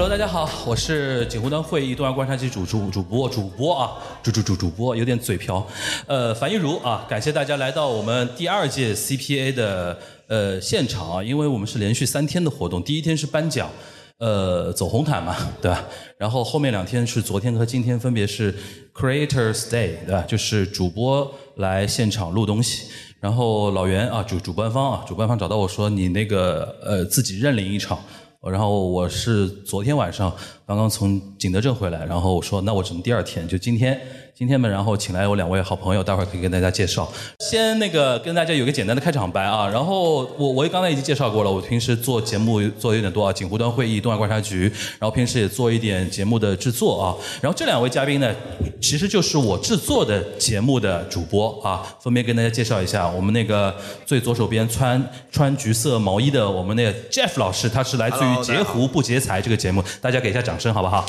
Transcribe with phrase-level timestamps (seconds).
[0.00, 3.92] Hello，大家好，我是锦湖端会议东亚观察局主主主播主播啊，
[4.22, 5.62] 主主主主播有点嘴瓢，
[6.06, 13.68] 呃，樊一茹啊，感谢大家来到我们第二届 CPA 的呃现场啊，因为我们是连续三天的活动，第一天是颁奖，
[14.16, 15.84] 呃，走红毯嘛，对吧？
[16.16, 18.54] 然后后面两天是昨天和今天分别是
[18.94, 20.22] Creators Day，对吧？
[20.26, 22.88] 就是主播来现场录东西。
[23.20, 28.02] 然后老袁啊，主主办方啊，主办方找到我说你那个呃自己认领一场，
[28.48, 30.34] 然后我是昨天晚上
[30.66, 34.00] 刚刚从景德镇回来，然后我说那我只能第二天，就今天
[34.40, 37.06] 今天呢，然后请来我两位好朋友，待会儿可以跟大家介绍。
[37.40, 44.62] 先那个跟大家有个简单的开场白啊，然后我我刚才已经介绍过了，我平时做节目做的有点多啊，锦湖端会议、东亚观察局，
[44.98, 48.34] 然后平时也做一点节目的制作啊，然后这两位嘉宾呢，
[48.80, 61.04] 其实就是我制作的节目的主播啊，分别跟大家介绍一下，我们那个最左手边穿穿橘色毛衣的我们那个 Jeff 老师，他是来自于截胡不劫财这个节目，大家给一下掌声好不好？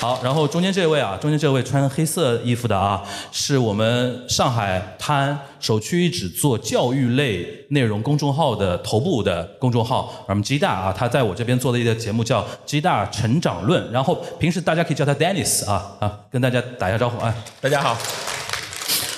[0.00, 17.34] 好，然后中间这位啊，中间这位穿黑色衣服的啊，是我们上海滩首屈一指做教育类内容公众号的头部的公众号，我们 G 大啊，他在我这边做的一个节目叫 G 大成长论，然后平时大家可以叫他 Dennis 啊啊，跟大家打一下招呼啊。
[17.60, 17.98] 大家好，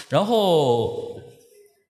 [0.09, 1.20] 然后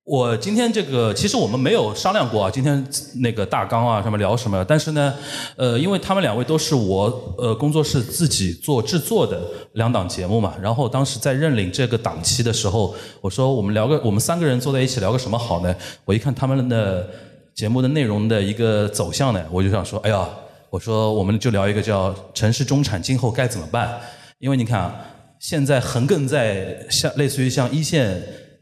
[0.04, 2.84] 我今天这个其实我们没有商量过啊，今天
[3.16, 5.14] 那个大纲啊什么聊什么，但是呢，
[5.56, 9.40] 呃，因为他们两位都是我呃工作室自己做制作的
[9.74, 15.72] 两档节目嘛，然后当时在认领这个档期的时候，我说我们聊个我们三个人坐在一起聊个什么好呢？
[16.04, 17.08] 我一看他们的
[17.54, 20.28] 节目的内容的一个走向呢，我就想说，哎呀，
[20.70, 24.00] 我说我们就聊一个叫城市中产今后该怎么办？
[24.38, 24.94] 因为你看啊，
[25.38, 28.20] 现在横亘在像类似于像一线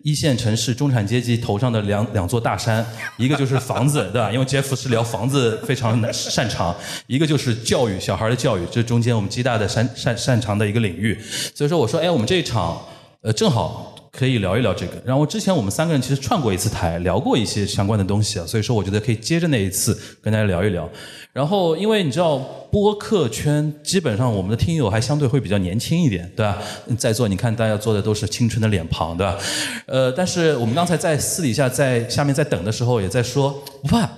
[0.08, 2.82] 一线城市中产阶级头上的两两座大山，
[3.18, 4.32] 一个就是房子，对吧？
[4.32, 6.74] 因为 Jeff 是聊房子非常擅长，
[7.06, 11.20] 一个就是教育小孩的教育，这中间我们极大的擅擅擅长的一个领域。
[11.54, 12.80] 所以说，我说，哎，我们这一场
[13.20, 13.97] 呃正好。
[14.18, 20.90] 可以聊一聊这个，然后之前我们三个人其实串过一次台，聊过一些相关的东西啊，所以说我觉得可以接着那一次跟大家聊一聊。
[21.32, 22.36] 然后因为你知道
[22.72, 26.58] 播客圈基本上我们的听友还相对会比较年轻一点，对吧？
[26.98, 29.38] 在座你看大家坐的都是青春的脸庞，对吧？
[29.86, 33.52] 呃，但是我们刚才在私底下在下面在等的时候也在说，
[33.82, 34.10] 不怕，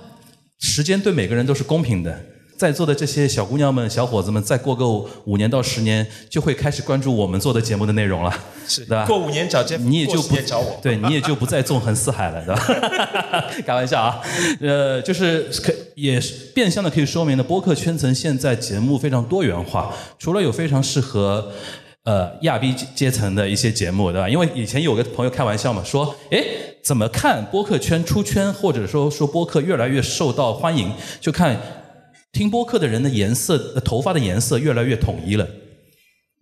[0.57, 2.19] 时间对每个人都是公平的。
[2.61, 4.87] 在座的这些小姑娘们、小伙子们，再过个
[5.25, 8.31] 五年到十年，就会开始关注我们做的节目的内容了，
[8.67, 9.03] 是对吧？
[9.07, 13.45] 过五年找你也就不年找我，对你也就不再纵横四海了，对吧？
[13.65, 14.21] 开玩笑啊，
[14.61, 21.51] 呃，就是可也是变相的可以说明了播客圈层现在节目非常多元化，除了有非常适合。
[22.03, 24.27] 呃，亚逼阶层的一些节目，对吧？
[24.27, 26.43] 因为以前有个朋友开玩笑嘛，说，哎，
[26.83, 31.55] 怎么看播客圈出圈，或者说说播客越来越受到欢迎，就看
[32.31, 35.47] 听播客的人的颜色，头发的颜色越来越统一了。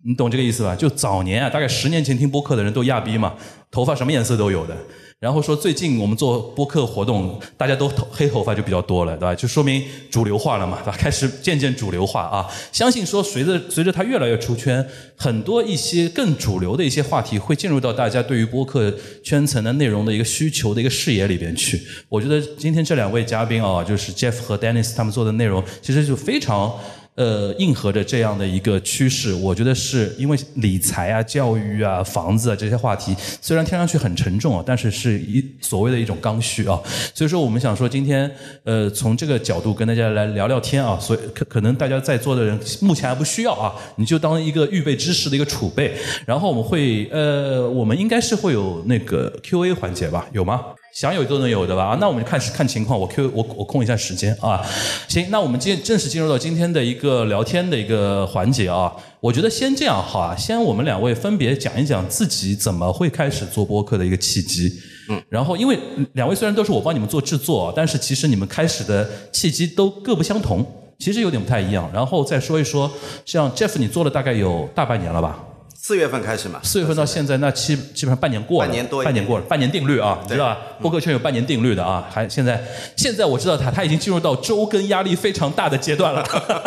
[0.04, 0.74] 你懂这个意思吧？
[0.74, 3.36] 就早年啊，大概十年前听播客的人都亚逼嘛，
[3.70, 4.76] 头发什么颜色都有的。
[5.20, 9.34] 然后说最近我们做播客活动，大家都黑头发就比较多了，对吧？
[9.34, 10.96] 就说明主流化了嘛，对吧？
[10.98, 12.48] 开始渐渐主流化啊。
[12.72, 14.82] 相信说随着随着它越来越出圈，
[15.16, 18.90] 很多一些更主流的一些话题会进入到大家对于播客
[19.22, 21.78] 圈层的内容的一个需求的一个视野里边去。
[22.08, 26.74] 我觉得今天这两位嘉宾啊，就是 Jeff 和 Dennis 他们做的内容，其实就非常。
[27.16, 36.80] 呃，应和着这样的一个趋势，我觉得是因为理财啊、教育啊、房子啊这些话题，虽然听上去很沉重啊，但是是一所谓的一种刚需啊。
[37.14, 38.30] 所以说，我们想说今天
[38.64, 40.98] 呃，从这个角度跟大家来聊聊天啊。
[40.98, 45.94] 所以可可能大家在座的人目前还不需要啊，你就当一个预备知识的一个储备。
[46.24, 50.26] 然后我们会呃，我们应该是会有那个 Q&A 环节吧？
[50.32, 50.62] 有吗？
[50.92, 51.84] 想有都能有的吧？
[51.84, 54.60] 啊，那我们就看看情况，我 Q 我我空一下时间啊。
[55.08, 58.92] 行，那我们进正式进入到今天的一个聊天的一个环节啊。
[59.20, 64.72] 我觉得先这样好啊，先我们两位分别讲一讲自己怎么会开始做播客的一个契机。
[65.08, 65.78] 嗯，然后因为
[66.14, 70.64] 两位虽然都是我帮你们做制作，但是其实你们开始的契机都各不相同，
[70.98, 71.88] 其实有点不太一样。
[71.92, 72.90] 然后再说一说，
[73.24, 75.38] 像 Jeff 你做了大概有大半年了吧？
[75.82, 80.58] 四月份开始嘛，四月份到现在，那基基本上半年过了，半年多一点半年过了，半年定律啊，你对知道吧？
[80.80, 82.62] 播客圈有半年定律的啊，还现在
[82.96, 86.22] 现在我知道他他已经进入到周更压力非常大的阶段了，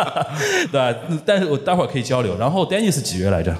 [0.72, 0.96] 对吧？
[1.26, 2.36] 但是我待会儿可以交流。
[2.40, 3.56] 然后 Dennis 几月来着？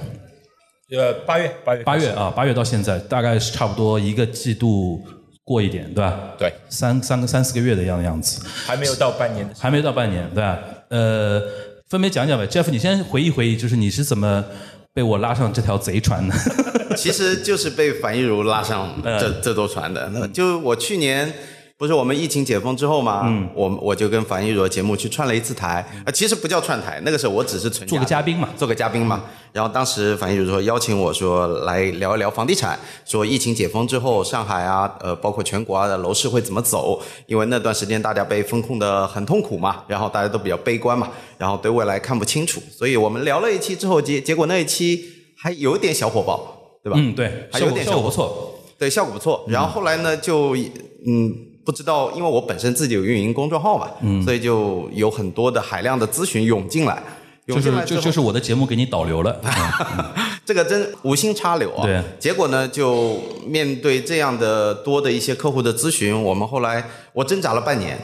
[0.90, 5.00] 呃，八月八月八月啊，八月到现在大概是差不多一个季度
[5.44, 6.18] 过一点，对吧？
[6.36, 10.58] 对，三三个三四个月的样样子，还没有到半年还没到半年，对吧？
[10.90, 11.40] 呃，
[11.88, 12.46] 分别讲讲呗。
[12.46, 14.44] Jeff，你先回忆回忆，就是你是怎么
[14.94, 16.34] 被我拉上这条贼船的？
[16.96, 20.08] 其实就是被樊一茹拉上这这艘船的。
[20.14, 21.34] 那就我去年
[21.76, 29.24] 不是我们疫情解封之后嘛，嗯，我我就跟樊一茹节目去串了一次台，啊，其实不叫串台，那个时候我只是纯做个嘉宾嘛，做个嘉宾嘛。
[29.52, 37.02] 然后当时樊一茹说邀请我说来聊一聊房地产，说疫情解封之后上海啊，呃，包括全国啊的楼市会怎么走？
[37.26, 45.04] 因为那段时间大家被风控的很痛苦嘛，然后大家都比较悲观嘛，然后对未来看不清楚，所以我们聊了一期之后结结果那一期
[45.36, 46.96] 还有点小火爆，对吧？
[47.00, 49.44] 嗯，对，还有点效果不错，对，效果不错。
[49.48, 51.50] 然后后来呢，就嗯。
[51.64, 57.02] 不知道，因为我本身自己有运营公众号嘛，嗯，所以就有很多的海量的咨询涌进来，
[57.46, 59.40] 就是就就是我的节目给你导流了，
[60.44, 61.86] 这个真无心插柳啊。
[61.86, 62.02] 对。
[62.18, 67.98] 结果呢，就面对这样的多的一些客户的咨询，我们后来我挣扎了半年，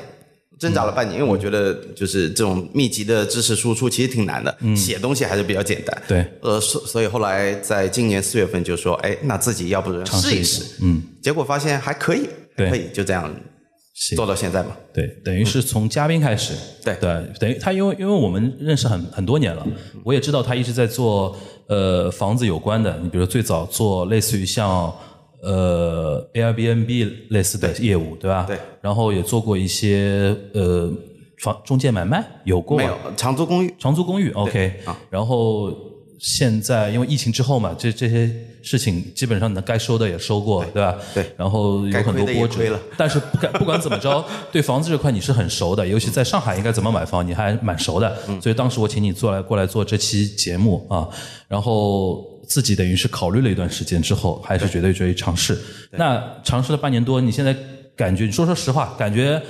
[0.58, 6.02] 挣扎了半年，因为我觉得就是这种密集的知识输出其实挺难的，写东西还是比较简单。
[6.06, 6.24] 对。
[6.42, 13.34] 呃，所所以后来在今年四月份就说，哎，那自己要不试一试，嗯，结果发现还可以，可以，就这样。
[14.16, 14.74] 做到现在嘛？
[14.94, 16.54] 对，等于是从嘉宾开始。
[16.82, 19.66] 对对，等于他因为因为我们认识很很多年了，
[20.02, 21.36] 我也知道他一直在做
[21.66, 22.98] 呃房子有关的。
[23.02, 24.92] 你比如最早做类似于像
[25.42, 28.44] 呃 Airbnb 类似的业务，对吧？
[28.48, 28.56] 对。
[28.80, 30.90] 然后也做过一些呃
[31.42, 32.96] 房中介买卖，有过没有？
[33.16, 34.80] 长租公寓，长租公寓，OK。
[34.86, 34.98] 啊。
[35.10, 35.70] 然后
[36.20, 38.30] 现在因为疫情之后嘛，这这些。
[38.62, 40.94] 事情基本上你该收的也收过，对吧？
[41.14, 41.24] 对。
[41.34, 44.22] 然后有很多波折， 但是不管不管怎么着，
[44.52, 48.14] 对房子这块你是很熟的，尤其在上海应该怎么买房，你还蛮熟的。
[48.28, 48.38] 嗯。
[48.38, 51.08] 所以当时我请你做来过来做这期节目啊，
[51.48, 55.58] 然后自己等于是考虑了一段时间之后，还是觉得愿意尝试。
[55.92, 57.56] 那尝试了半年多，你现在
[57.96, 58.26] 感觉？
[58.26, 59.40] 你说说实话，感觉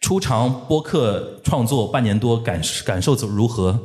[0.00, 3.78] 出场播客创作半年多感感受如何？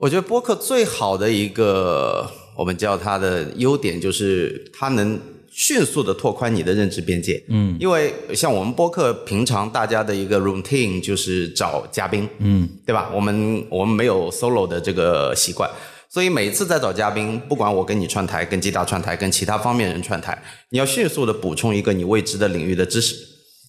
[0.00, 2.28] 我觉得播客最好的一个。
[2.56, 5.18] 我们叫它的优点就是它能
[5.50, 7.42] 迅速的拓宽你的认知边界。
[7.48, 13.10] 嗯，因为像我们播客平常大家的一个 routine 就是找嘉宾，嗯，对吧？
[13.14, 15.70] 我们我们没有 solo 的这个习惯，
[16.10, 23.14] 所以每次在找嘉宾，不管我跟你串台、跟吉大串台、跟其他方面人串台，你要迅速的补充一个你未知的领域的知识。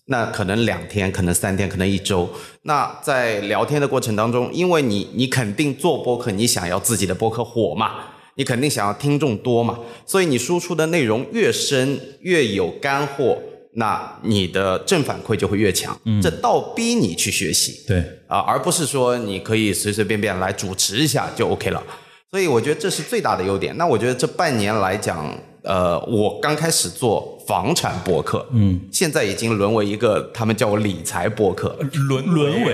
[0.08, 2.30] 那可能两天，可能三天，可能一周。
[2.64, 7.92] 那在聊天的过程当中，因为你你肯定做播客，你想要自己的播客火嘛？
[8.36, 13.38] 你肯定想要听众多嘛，所以你输出的内容越深越有干货，
[13.76, 21.84] 那你的正反馈就会越强，这倒逼你去学习，对啊，而不是说你可以随随便便来主持一下就 OK 了，
[22.32, 23.76] 所以我觉得这是最大的优点。
[23.78, 27.38] 那我觉得这半年来讲，呃，我刚开始做。
[27.52, 32.74] 房产博客，嗯，现在已经沦为一个，他们叫我理财博客，沦沦为，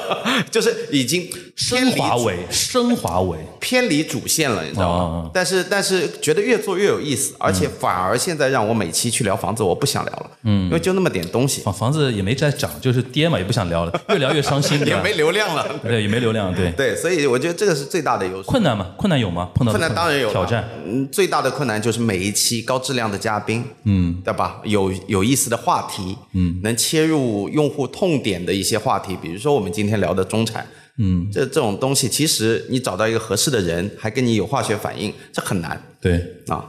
[0.52, 1.26] 就是已经
[1.58, 5.30] 升华为升华为偏离主线了，你知道吗？
[5.34, 18.44] 但是但是觉得越做越有意思，而且反而现在让我每期去聊房子，我不想聊了，嗯，因为就那么点东西，房房子也没在涨，就是跌嘛，也不想聊了，越聊越伤心， 也没流量了，对，也没流量，对对，所以我觉得这个是最大的优势。
[18.44, 18.92] 困难吗？
[18.96, 19.50] 困难有吗？
[19.54, 24.16] 碰到困难当然有挑战，嗯，最大的困难就是每一期高质量的嘉宾，嗯。
[24.24, 24.60] 对吧？
[24.64, 30.66] 有有意思的话题，嗯，能切入用户痛点的一些话题，比如说我们今天聊的中产，
[30.98, 35.80] 嗯，这这种东西，其实你找到一个合适的人，还跟你有化学反应，这很难。
[36.00, 36.68] 对啊，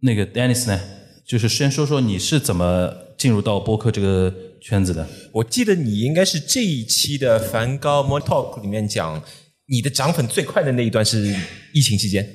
[0.00, 0.78] 那个 Dennis 呢，
[1.26, 5.06] 就是先说说你是怎么进入到播客这个圈子的？
[5.32, 9.22] 我记得你应该是这一期的梵高 More Talk 里面讲，
[9.66, 11.34] 你的涨粉最快的那一段是
[11.72, 12.28] 疫情期间。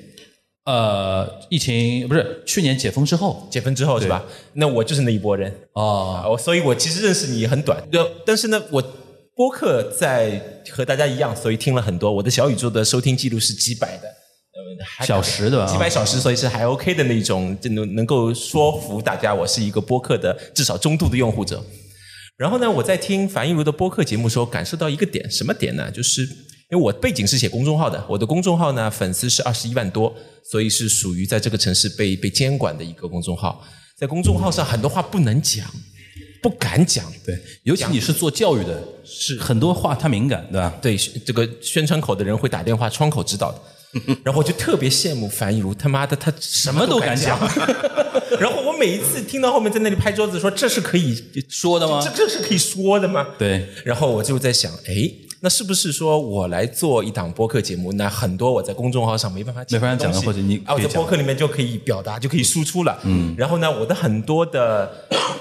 [0.64, 4.24] 呃，疫情不是去年解封之后，解封之后是吧？
[4.52, 7.82] 那我就是那一波人哦，我所以，我其实认识你很短，
[8.26, 8.82] 但是呢，我
[9.40, 10.38] 播客在
[10.70, 12.12] 和大家一样，所以听了很多。
[12.12, 14.02] 我的小宇宙的收听记录是几百的，
[15.02, 21.64] 小时的几百小时，所以是还 OK 的那种，就能能够说服大家，我是一个播客的至少中度的用户者。
[22.36, 25.90] 然后呢，我在听樊一茹的播客节目时候，感受到一个点，什么点呢？
[25.90, 26.20] 就是。
[26.70, 30.14] 因为我背景是写公众号的，我的公众号呢粉丝是二十一万多，
[30.52, 33.66] 所以是属于在这个城市被被监管的一个公众号。
[33.98, 35.66] 在公众号上很多话不能讲，
[36.42, 37.04] 不敢讲。
[37.24, 40.74] 对，尤其你是做教育的，是很多话他敏感，对吧？
[40.80, 43.60] 对，这个宣传口的人会打电话窗口指导的。
[44.22, 47.38] 然后我就特别羡慕樊一茹，他妈的他什么都敢讲。
[48.38, 52.00] 然后我每一次听到后面在那里拍桌子说这是可以说的吗？
[52.02, 53.26] 这这是可以说的吗？
[53.38, 53.68] 对。
[53.84, 55.10] 然后我就在想，哎。
[55.42, 57.92] 那是不是说我来做一档播客节目？
[57.94, 62.98] 那很多我在公众号上没办法没办法讲的，或者你啊，我在播客里面就可以表达，就可以输出了。
[63.04, 63.34] 嗯。
[63.38, 64.90] 然后呢，我的很多的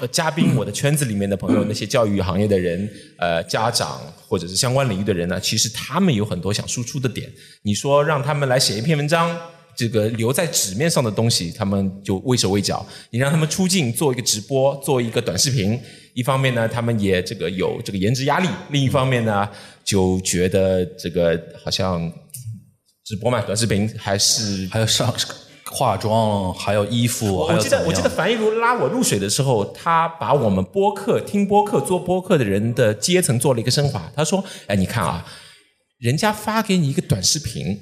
[0.10, 7.30] 嘉宾，我的圈子里面的朋友，那些教育行业的人，呃，家长或者是相关领域的人呢，其实他们有很多想输出的点。
[7.64, 9.38] 你说让他们来写一篇文章，
[9.76, 12.86] 这个留在纸面上的东西，他们就畏手畏脚。
[13.10, 15.78] 你让他们出镜做一个直播，做一个短视频。
[16.20, 19.50] 一方面呢，他们也这个有这个颜值压力；另一方面呢，
[19.86, 22.12] 就觉得这个好像
[23.06, 25.14] 直播嘛，短视频还是还有上
[25.72, 34.12] 化妆，还有衣服，我记得我记得樊一茹拉我入水的时候，他把我们播客听播客做播客的人的阶层做了一个升华。
[34.16, 35.26] 他说：“哎，你看啊，
[36.00, 37.78] 人家发给你一个短视频，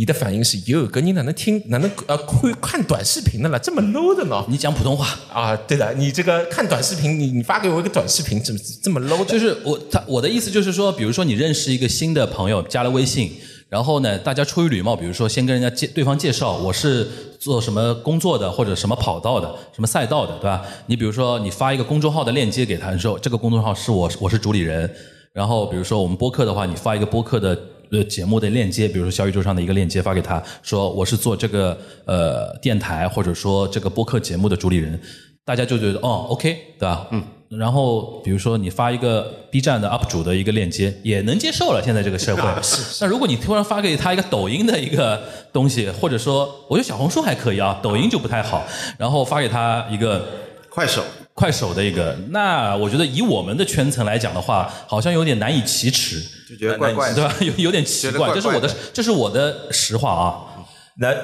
[0.00, 3.58] 你的反应是哟，哥你哪能听哪能呃会看短视频的了？
[3.58, 4.42] 这么 low 的呢？
[4.48, 5.54] 你讲普通话啊？
[5.68, 9.26] 对的，你这个看短视频，你你发给我一个短视频，怎么这么 low 的？
[9.26, 13.30] 就是我他我的意思就是说，比如说你认识一个新的朋友，加了微信。”
[13.68, 17.06] 然后呢，大家出于礼貌，比如说先跟人家介对方介绍我是
[17.38, 20.62] 做什么工作的，或者什么跑道的，什么赛道的，对吧？
[20.86, 24.90] 你比如说你发一个公众号的链接给他，说这个公众号是我我是主理人。
[25.34, 27.56] 然后比如说我们播客的话，你发一个播客的
[27.92, 35.00] 呃节目的链接，比如说小宇宙上的一个链接发给他，说我是做这个呃电台或者说这个播客节目的主理人，
[35.44, 37.06] 大家就觉得哦 OK，对吧？
[37.10, 37.22] 嗯。
[37.50, 41.82] 然后，比如说你发一个 B 站的 UP 主的一个链接，也能接受了。
[41.84, 42.42] 现在这个社会，
[43.02, 45.20] 那如果你突然发给他一个抖音的一个
[45.52, 48.64] 东西，或者说，我觉得小红书还可以啊，抖音就不太好。
[48.96, 50.24] 然后发给他一个
[50.68, 51.02] 快手，
[51.34, 57.34] 快手的一个，那我觉得以我们的圈层来讲的话，好像有点难以启齿，就觉得怪怪的，对吧？
[57.40, 60.66] 有有点奇怪，这是我的，这是我的实话啊。
[60.98, 61.14] 那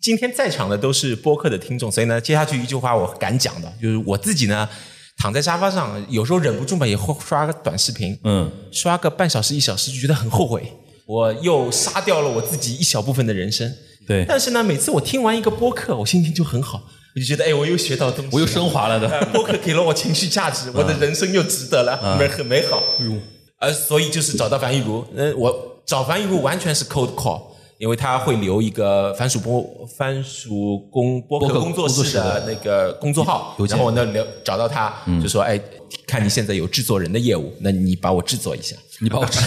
[0.00, 4.68] 今天在场的都是播客的听众，所以呢，接下去一句话我敢讲的，就是我自己呢。
[5.16, 8.18] 躺在沙发上，有时候忍不住嘛，也会刷个短视频。
[8.24, 10.72] 嗯，刷个半小时一小时，就觉得很后悔。
[11.06, 13.72] 我又杀掉了我自己一小部分的人生。
[14.08, 14.24] 对。
[14.26, 16.82] 但是呢，每次我听完一个播客，我心情就很好，
[17.14, 19.08] 我就觉得，哎，我又学到东西，我又升华了的。
[19.32, 22.82] 播客给了我情绪价值，我的人生又值得了，美很美好。
[22.98, 23.22] 嗯。
[23.60, 27.40] 呃，所以就是找到樊玉茹，呃，我找樊玉茹完全是 cold call。
[27.84, 34.90] 因为他会留一个番薯播番薯工播客工作室的那个工作号，然后呢留找到他，
[35.22, 35.60] 就说哎，
[36.06, 39.38] 看你现在有制作人的业务，那你把我制作一下，你把我制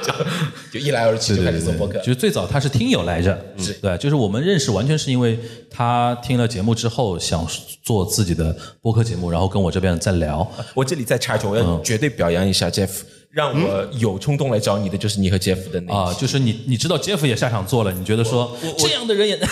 [0.00, 0.14] 作，
[0.72, 1.98] 就一来二去就开始做播客。
[1.98, 5.36] 就是最早他是听友来着，是对，就是我们认识完全是因为
[5.68, 7.44] 他听了节目之后想
[7.82, 10.48] 做自己的播客节目，然后跟我这边在聊。
[10.72, 12.90] 我这里再插一句，我要绝对表扬一下 Jeff。
[13.30, 19.38] 让我有冲动来找你的就是你和杰夫的那啊，就是你你知道杰夫也下场做了，你觉得说这样的人也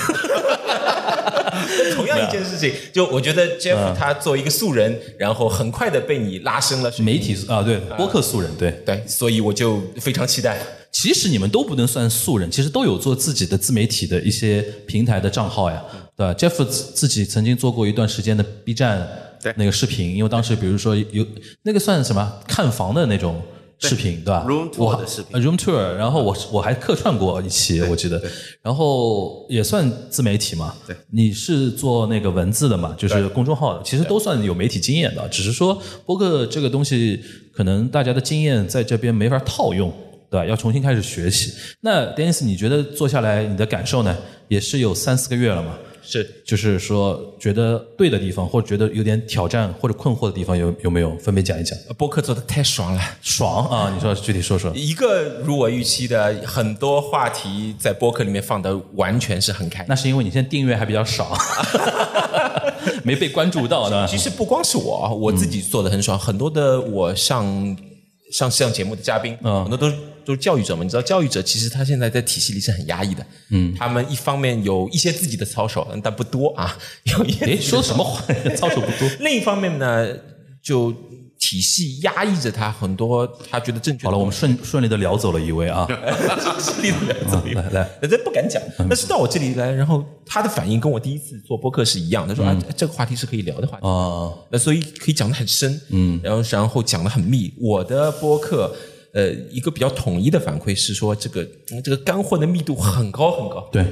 [1.95, 8.71] 同样一件事情，就我觉得杰夫他作为一个素人，然后很快的被你拉升了媒体啊，对播客素人，对。
[8.85, 10.59] 对，所以我就非常期待。
[10.91, 15.83] 其实你们都不能算素人，其实都有做自己的自媒体的一些平台的账号呀，
[16.17, 16.35] 对吧？
[16.35, 19.09] 杰夫自己曾经做过一段时间的 B 站
[19.57, 21.27] 那个视频，因为当时比如说有
[21.63, 22.41] 那个算什么？
[22.47, 23.41] 看房的那种。
[23.89, 28.23] 视频对吧？Room tour 的视频，Room tour，然后我我还客串过一期，我记得，
[28.63, 30.75] 然后也算自媒体嘛。
[30.87, 32.95] 对，你是做那个文字的嘛？
[32.99, 37.21] 就是公众号的，其实都算有媒体经验的，只是说播客这个东西，
[37.53, 39.93] 可能大家的经验在这边没法套用，
[40.31, 40.47] 对吧？
[40.47, 41.53] 要重新开始学习。
[41.81, 44.17] 那 Dennis，你觉得做下来你的感受呢？
[44.49, 45.77] 也是有三四个月了嘛？
[46.05, 51.77] 是，就是说觉得对的地方，或者觉得有点挑战或者困惑的地方，有有没有分别讲一讲？
[51.97, 53.91] 播客做的太爽了，爽啊！
[53.95, 54.73] 你说具体说说。
[54.75, 59.85] 一个如我预期的，很多话题在播客里面放的完全是很开。
[59.89, 61.37] 那是因为你现在订阅还比较少，
[63.03, 64.07] 没被关注到呢。
[64.07, 67.77] 其实不光是我，我自己做的很爽，很多的我上。
[68.33, 69.89] 上上节目的嘉宾，很多都
[70.25, 70.83] 都是教育者嘛。
[70.83, 73.27] 你知道，教育者其实他现在在体系里是很压抑的。
[73.51, 76.77] 嗯，他们一方面有一些自己的操守，但不多啊。
[77.05, 78.25] 有哎，说什么话？
[78.57, 79.09] 操守不多。
[79.21, 80.09] 另一方面呢，
[80.63, 80.93] 就。
[81.37, 84.07] 体系压抑着他很多，他觉得正确。
[84.07, 85.87] 好了，我们顺顺利的聊走了一位啊，
[86.59, 87.61] 顺利的聊走一位。
[87.61, 87.69] 来
[88.01, 97.53] 来，这不敢讲，但是到我这里来，然后他的反应跟我第一次做播客是一样他，说啊，这个话题是可以聊的话题啊，那所以可以讲的很深，嗯，然后然后讲的很密。
[97.61, 98.75] 我的播客，
[99.15, 101.49] 呃，一个比较统一的反馈是说，这个
[101.83, 103.67] 这个干货的密度很高很高。
[103.73, 103.87] 对，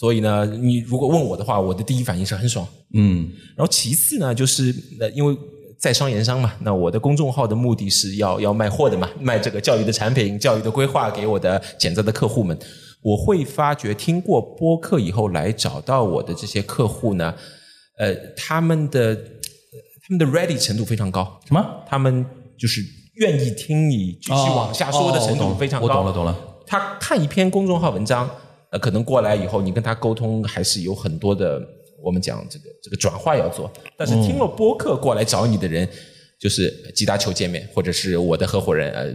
[0.00, 5.36] 所以呢，你如果问我的话，我的第一反应是很爽，嗯，然后其次呢，就是呃，因为。
[5.80, 12.58] 在商言商嘛，那我的公众号的目的是要要卖货的嘛，卖这个教育的产品、教育的规划给我的潜在的客户们。
[13.00, 17.32] 我会发觉听过播客以后来找到我的这些客户呢，
[17.96, 21.40] 呃，他们的他们的 ready 程度非常高。
[21.46, 21.64] 什么？
[21.86, 22.26] 他们
[22.58, 22.82] 就是
[23.18, 25.86] 愿意听你继续往下说的程度非常高。
[25.86, 26.36] 我懂了，懂了。
[26.66, 28.28] 他看一篇公众号文章，
[28.70, 31.60] 呃，可能过来以后，你跟他沟通还是有很多的。
[32.00, 35.86] 我们讲这个这个转化要做，但是听了播客过来找你的人，
[36.38, 39.10] 就是吉达求见面，或者是我的合伙人呃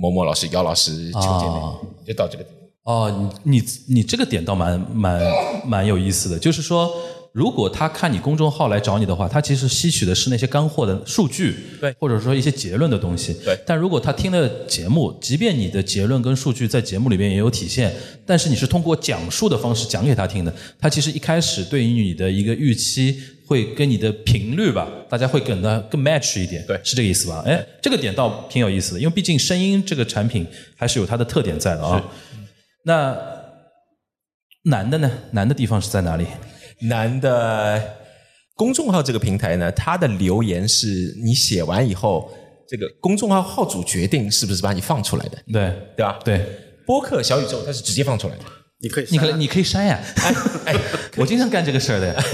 [0.00, 1.62] 某某老师姚老师求见面，
[2.06, 2.94] 就到这个地方。
[2.94, 3.62] 哦，你你
[3.96, 5.22] 你这个点倒蛮蛮
[5.66, 6.90] 蛮有意思的，就是说
[7.32, 13.32] 如果他看你公众号来找你的话，他其实吸取的是那些干货的数据，对或者说一些结论的东西。
[13.42, 17.90] 对但如果他听了节目，即便你的结论跟数据在节目里面也有体现，
[18.26, 26.62] 但是你是通过讲述的方式讲给他听的，他其实一开始对于你的一个预期会跟你的频率吧，大家会跟他更 match 一点。
[26.66, 27.42] 对是这个意思吧？
[27.46, 30.46] 哎，这个点倒挺有意思的，因为毕竟声音这个产品
[30.76, 32.02] 还是有它的特点在的啊。
[32.84, 33.16] 那
[34.64, 35.10] 难的呢？
[35.30, 36.26] 难的地方是在哪里？
[36.88, 37.82] 难的
[38.54, 42.30] 公众号这个平台呢，它的留言是你写完以后，
[42.68, 46.18] 这个公众号号主决定是不是把你放出来的，对对吧？
[46.24, 46.44] 对，
[46.86, 48.42] 播客小宇宙它是直接放出来的。
[48.80, 50.00] 你可以你可你可以删呀。
[50.64, 50.74] 哎，
[51.16, 52.24] 我经常干这个事儿的呀。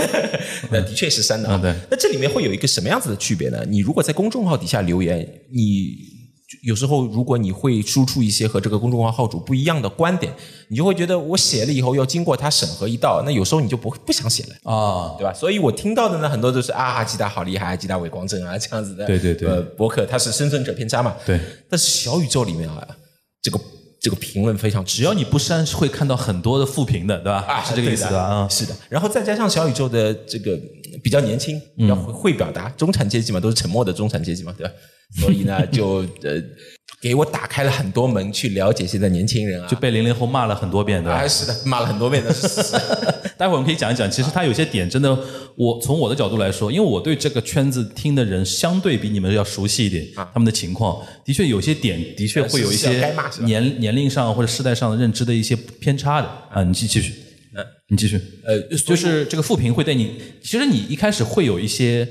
[0.70, 1.56] 那的确是删的啊。
[1.56, 3.62] 嗯对那这里面会有一个什么样子的区别呢？
[3.68, 5.18] 你如果在公众号底下留言，
[5.52, 5.90] 你
[6.62, 10.32] 有时候如果你会输出一些和这个公众号号主不一样的观点，
[10.68, 14.72] 你就会觉得我写了以后要经过他审核一道，那有时候你就不不想写了。
[14.72, 15.34] 啊，对吧？
[15.34, 19.06] 所以我听到的呢，很多都是啊，吉达好厉害，吉达伪光正啊，这样子的。
[19.06, 21.14] 对对对呃，博客它是生存者偏差嘛。
[21.26, 21.38] 对。
[21.68, 22.86] 但是小宇宙里面啊，
[23.42, 23.60] 这个
[24.00, 27.44] 这个评论非常只要你不删，是会看到很多的负评的，对吧？
[27.46, 28.20] 啊，是这个意思吧？
[28.20, 28.74] 啊，是的。
[28.88, 34.72] 然后再加上小宇宙的这个嗯比较年轻，比较会会表达，中产阶级嘛，都是沉默的中产阶级嘛，对吧？
[35.20, 36.42] 所以呢，就呃，
[37.00, 41.28] 给我打开了很多门，去了解现在年轻人啊，就被零零后骂了很多遍，对吧啊，？
[41.28, 42.46] 是的，骂了很多遍的是。
[43.38, 45.16] 待会儿我们可以讲一讲，其实他有些点真的，
[45.54, 56.64] 我从我的角度来说，因为我对这个圈子听的人相对比你们要熟悉一点，他们的情况的确有些点的确会有一些年年龄上或者世代上的认知的一些偏差的啊。
[56.64, 57.14] 你继继续，
[57.88, 62.06] 你继续，呃，就是这个负评会对你，其实你一开始会有一些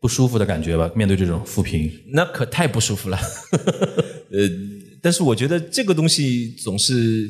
[0.00, 0.90] 不舒服的感觉吧？
[0.94, 3.18] 面对这种负评，那可太不舒服了。
[4.32, 4.38] 呃，
[5.02, 7.28] 但是我觉得这个东西总是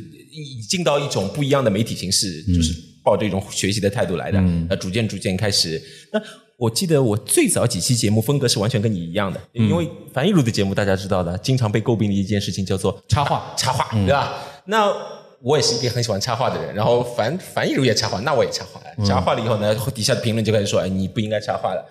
[0.68, 2.72] 进到一种不一样的媒体形式，就是
[3.02, 4.38] 抱着一种学习的态度来的。
[4.68, 5.82] 呃，逐渐逐渐开始。
[6.12, 6.22] 那
[6.56, 14.34] 我记得我最早几期节目风格是完全跟你一样的，因为樊一茹的节目大家知道的，经常被诟病的一件事情叫做插画插画， 对吧？
[14.66, 14.92] 那
[15.42, 19.06] 我也是一个很喜欢插画的人，然后樊樊一茹也插画，那我也插画了。
[19.06, 21.82] 插画了以后呢，底下的评论就开始说，哎，你不应该插画了。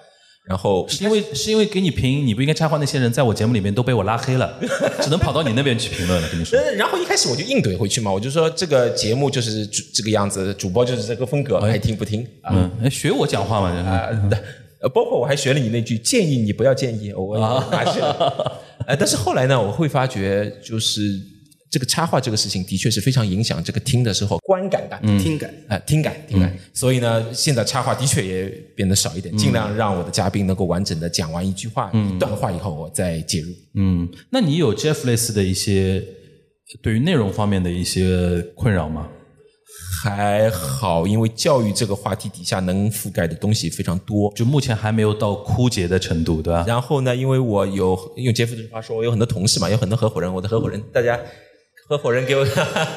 [0.50, 4.52] 然后是因为是因为给你评你不应该插话那些人，在我节目里面都被我拉黑了，
[5.00, 6.28] 只能跑到你那边去评论了。
[6.28, 12.68] 跟你说，呃，然后一开始我就硬怼回去嘛，我就说这个节目就是主这个样子，主播就是这个风格，爱听不听啊。
[12.90, 14.10] 学我讲话嘛，就是啊，
[14.82, 18.60] 呃，包括我还学了你那句建议你不要建议，我我拿去了。
[18.88, 21.02] 呃，但是后来呢，我会发觉就是
[21.70, 25.54] 这个插画这个事情的确是非常影响这个听的时候观感的，嗯，听感。
[25.68, 26.58] 啊、听感听感。
[26.74, 33.50] 所以呢，现在插画的确也变得少一点，尽量让我的嘉宾能够完整的讲完一句话、一段话以后，我再介入。
[33.76, 36.04] 嗯，那你有 Jeff 类似的一些
[36.82, 39.08] 对于内容方面的一些困扰吗？
[40.02, 44.32] 还好，因为教育这个话题底下能覆盖的东西非常多。
[44.34, 46.64] 就目前还没有到枯竭的程度，对吧？
[46.66, 51.20] 然后呢，因为我有用杰夫这句话说，我有很多同事嘛，有很多合伙人，我的合伙人，大家
[51.90, 52.46] 合伙人给我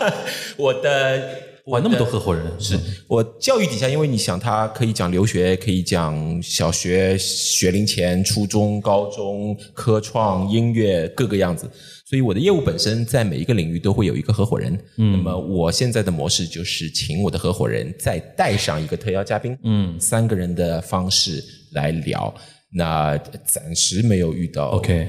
[0.58, 2.78] 我的哇，那么多合伙人，是
[3.08, 11.66] 我教育底下，因为你想，他可以讲留学，可以讲小学学龄前、初中、高中、科创、音乐各个样子，
[12.04, 14.78] 所以我的业务本身在每一个领域都会有一个合伙人。
[14.98, 22.34] 嗯，那么我现在的模式就是请我的合伙人再带上一个特邀嘉宾，嗯，三个人的方式来聊。
[22.74, 25.08] 那暂时没有遇到 OK 呃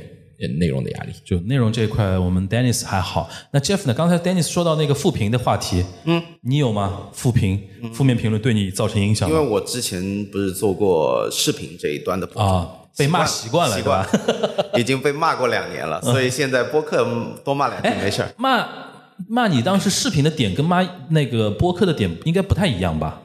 [0.60, 1.14] 内容的压力。
[1.26, 3.30] 就内容这一块，我们 Dennis 还好。
[3.52, 3.94] 那 Jeff 呢？
[3.94, 7.10] 刚才 Dennis 说到那个负评的话题，嗯，你有吗？
[7.14, 7.62] 负评、
[7.94, 9.36] 负面评论对你造成影响吗？
[9.36, 12.68] 因为我之前不是做过视频这一端的啊，
[12.98, 14.08] 被骂习惯了，习惯？，
[14.76, 18.32] 已经被骂过两年了，所以现在播客嗯多骂两句没事儿。
[18.38, 18.68] 骂
[19.28, 23.22] 骂你当时视频的点跟骂那个播客的点应该不太一样吧？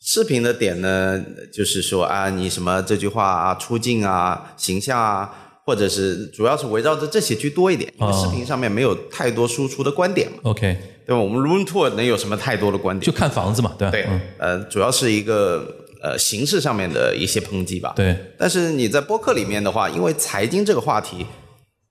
[0.00, 1.20] 视频的点呢，
[1.52, 11.20] 就是说啊，你什么这句话啊、出镜啊、形象啊，或者是主要是围绕着这些居多一点，因为哦视频上面没有太多输出的观点嘛，OK，对吧？
[11.20, 13.04] 我们 room tour 能有什么太多的观点？
[13.04, 13.90] 就看房子嘛，对吧？
[13.90, 15.66] 对嗯，呃，主要是一个
[16.00, 17.92] 呃形式上面的一些抨击吧。
[17.96, 21.26] 对，但是你在播客里面的话，因为财经这个话题，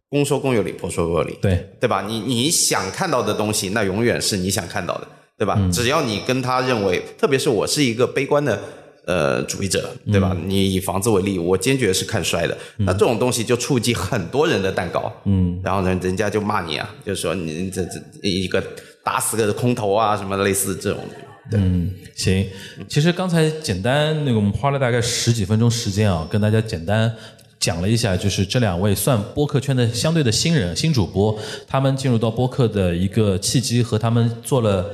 [0.10, 2.02] 公说公有理，婆说婆有理，对，对吧？
[2.08, 5.08] 你你想看到的东西，那永远是你想看到的，
[5.38, 5.60] 对吧？
[5.70, 8.58] 只要你跟他认为，特别是我是一个悲观的
[9.06, 10.36] 呃主义者，对吧？
[10.46, 12.58] 你以房子为例，我坚决是看衰的。
[12.78, 18.64] 那这种东西就触及很多人的蛋糕，嗯，然后呢，人家就骂你啊，就说你这这一个
[19.04, 21.00] 打死个空头啊，什么类似这种。
[21.52, 21.60] 对，
[22.16, 22.48] 行，
[22.88, 27.14] 其实刚才简单那个我们花了大概十几分钟时间啊，跟大家简单
[27.60, 31.38] 讲了一下，就是这两位算播客圈的相对的新人、新主播，
[31.68, 34.90] 他们进入到播客的一个契机和他们做了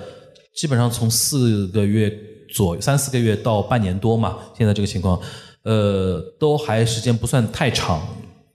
[0.54, 2.13] 基本上从四个月
[2.54, 5.20] 左三四个月到半年多嘛，现在这个情况，
[5.64, 8.02] 呃，都还时间不算太长。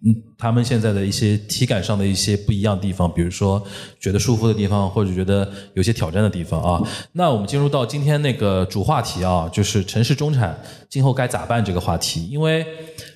[0.05, 3.61] 嗯，他们现在的一些体感上的一些不一样的地方，比如说
[3.99, 6.83] 觉得舒服的地方，或者觉得有些挑战的地方啊。
[7.13, 10.57] 那我们进入到今天那个主话题啊，就是城市中产
[10.91, 12.29] 今后该咋办这个话题。
[12.29, 12.65] 因为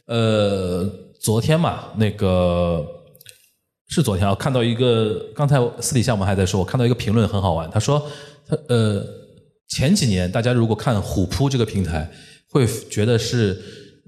[0.06, 0.88] 呃，
[1.20, 2.82] 昨天嘛，那个
[3.88, 8.02] 是昨天啊，看到一个，刚才私底下我们还在说，我看到一个评论很好玩，他说
[8.48, 9.04] 他呃
[9.70, 12.10] 前几年大家如果看虎扑这个平台，
[12.50, 13.58] 会觉得是。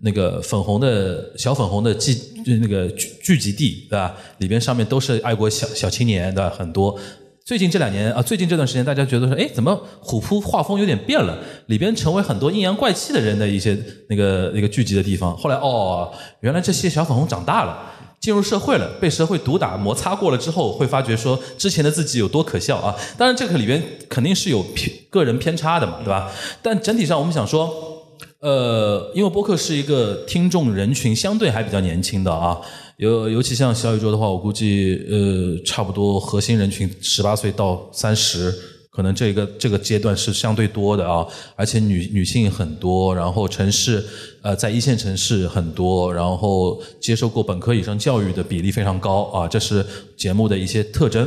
[0.04, 2.12] 那个粉红的小粉红的聚
[2.60, 4.16] 那个聚聚集地，对吧？
[4.38, 6.50] 里边上面都是爱国小小青年，对吧？
[6.50, 6.98] 很多。
[7.44, 11.38] 最近这两年啊，最近这段时间，大家觉得说，哎，怎么虎扑画风有点变了？
[11.66, 15.36] 里边成为很多阴阳怪气的人的一些那个那个聚集的地方。
[15.36, 17.88] 后来哦，原来这些小粉红长大了，
[18.22, 22.96] 进入社会了，被社会毒打摩擦过了之后，会发觉说之前的自己有多可笑啊！
[23.18, 26.32] 当然，这个里边肯定是有偏个人偏差的嘛，对吧？
[26.62, 27.98] 但整体上，我们想说。
[28.38, 32.60] 呃，因为播客是一个听众人群相对还比较年轻的啊，
[32.96, 38.52] 尤尤其像小宇宙的话，我估计呃，差不多核心人群十八岁到三十，
[38.94, 41.26] 可能这个这个阶段是相对多的啊，
[41.56, 44.04] 而且女女性很多，然后城市
[44.42, 51.26] 呃在一线城市很多，然后接受过本科以上教育的比例非常高啊，这是节目的一些特征。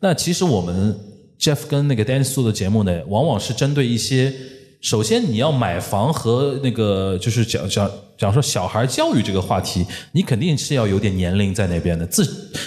[0.00, 0.94] 那其实我们
[1.40, 4.30] Jeff 跟那个 Danny 做的节目呢，往往是针对一些。
[4.82, 12.24] 首先，你要买房和那个就是讲讲讲说小孩教育这个话题，你肯定是要有点年龄在那边的，自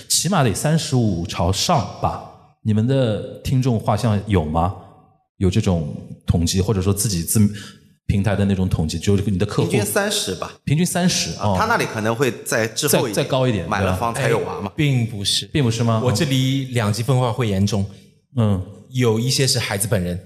[0.10, 2.29] 起码得三十五朝上吧。
[2.63, 4.76] 你们的听众画像有吗？
[5.38, 5.95] 有这种
[6.26, 7.39] 统计，或者说自己自
[8.08, 11.56] 平台的那种统计，就是你的客户平均三十吧，平均三十啊。
[11.58, 16.02] 他那里可能会在之后再高一点，买了房才有娃嘛，并不是，并不是吗？
[16.04, 17.86] 我这里两极分化会严重，
[18.36, 20.19] 嗯，有一些是孩子本人。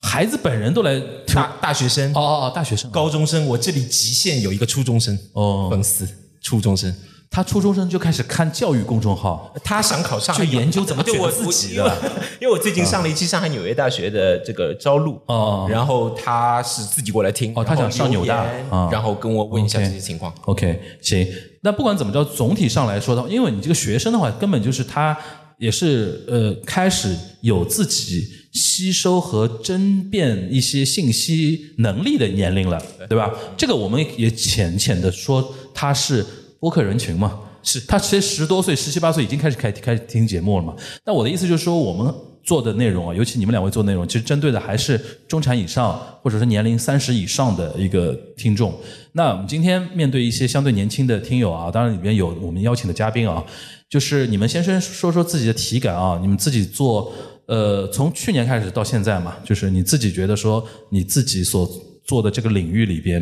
[0.00, 1.00] 孩子本人都来
[1.32, 2.12] 大大学生。
[2.12, 5.68] 哦哦哦，大学生、高中生，我这里极限有一个初中生哦。
[5.70, 6.06] 粉丝，
[6.42, 6.94] 初中生，
[7.34, 11.92] 他初中生就开始看教育公众号，他想考上去研究怎么卷自己的，
[12.40, 18.46] 因为我最近上了一期上海纽约大学的这个招录哦，然后他是自己过来听哦，他想上纽大，
[18.88, 20.32] 然后跟我问一下这些情况。
[20.42, 21.26] OK，行，
[21.62, 25.18] 那不管怎么着，总体上来说的话，因为你这个学生的话，根本就是他
[25.58, 28.44] 也是呃开始有自己。
[28.54, 33.28] 吸收和争辩一些信息能力的年龄了，对吧？
[33.56, 36.24] 这个我们也浅浅的说，他是
[36.60, 40.74] 播客人群嘛，是他其实十多岁、十七八岁已经开始开开始听节目了嘛。
[41.04, 48.74] 那我的意思就是说，我们做的内容啊，尤其你们两位做内容，其实针对的还是中产以上，或者是年龄三十以上的一个听众。
[49.12, 53.44] 那我们今天面对一些相对年轻的听友啊，当然里面有我们邀请的嘉宾啊，
[53.88, 57.12] 就是你们先生说说自己的体感啊，你们自己做。
[57.46, 61.70] 呃，从去年开始到现在嘛，就是你自己觉得说你自己所
[62.02, 63.20] 做的这个领域里边，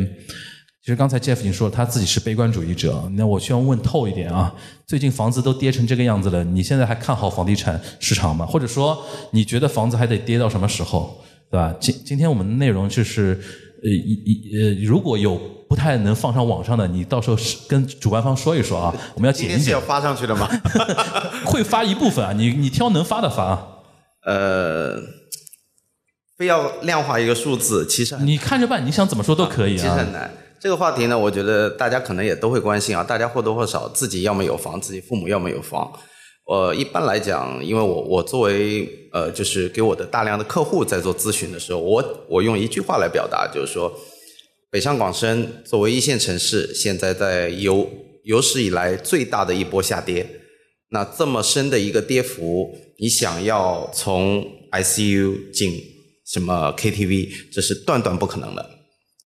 [0.83, 3.09] 其实刚才 Jeff 已经说了，他自己是悲观主义者。
[3.13, 4.53] 那我需要问透一点啊，
[4.85, 8.45] 最近房子都跌成这个样子了，你现在还看好房地产市场吗？
[8.45, 11.73] 或者说你觉得房子还得跌到什么时候，对吧？
[11.79, 13.41] 今今天我们的内容就是，
[13.81, 17.37] 呃，一呃，如果有不太能放上网上的，你到时候
[17.69, 19.71] 跟主办方说一说啊，我们要剪一剪。
[19.71, 20.49] 要发上去的吗？
[21.47, 23.67] 会发一部分啊，你你挑能发的发啊。
[24.25, 24.97] 呃，
[26.37, 29.77] 非要量化一个数字，其实你看着办，你想怎么说都可以啊。
[29.77, 30.29] 其实很难。
[30.63, 33.03] 这个话题呢，我觉得大家可能也都会关心啊。
[33.03, 35.91] 大家或多或少自己要么有房，自己父母要么有房。
[36.47, 43.93] 呃，一般来讲，因为我我作为呃，就是给我的大量的客户在做咨询的时候，我我用一句话来表达，就是说，
[44.71, 47.85] 北上广深作为一线城市，现在在有
[48.23, 50.25] 有史以来最大的一波下跌。
[50.91, 52.73] 那这么深的一个跌幅。
[52.99, 55.77] 你想要从 ICU 进
[56.25, 58.69] 什么 KTV，这是断断不可能的。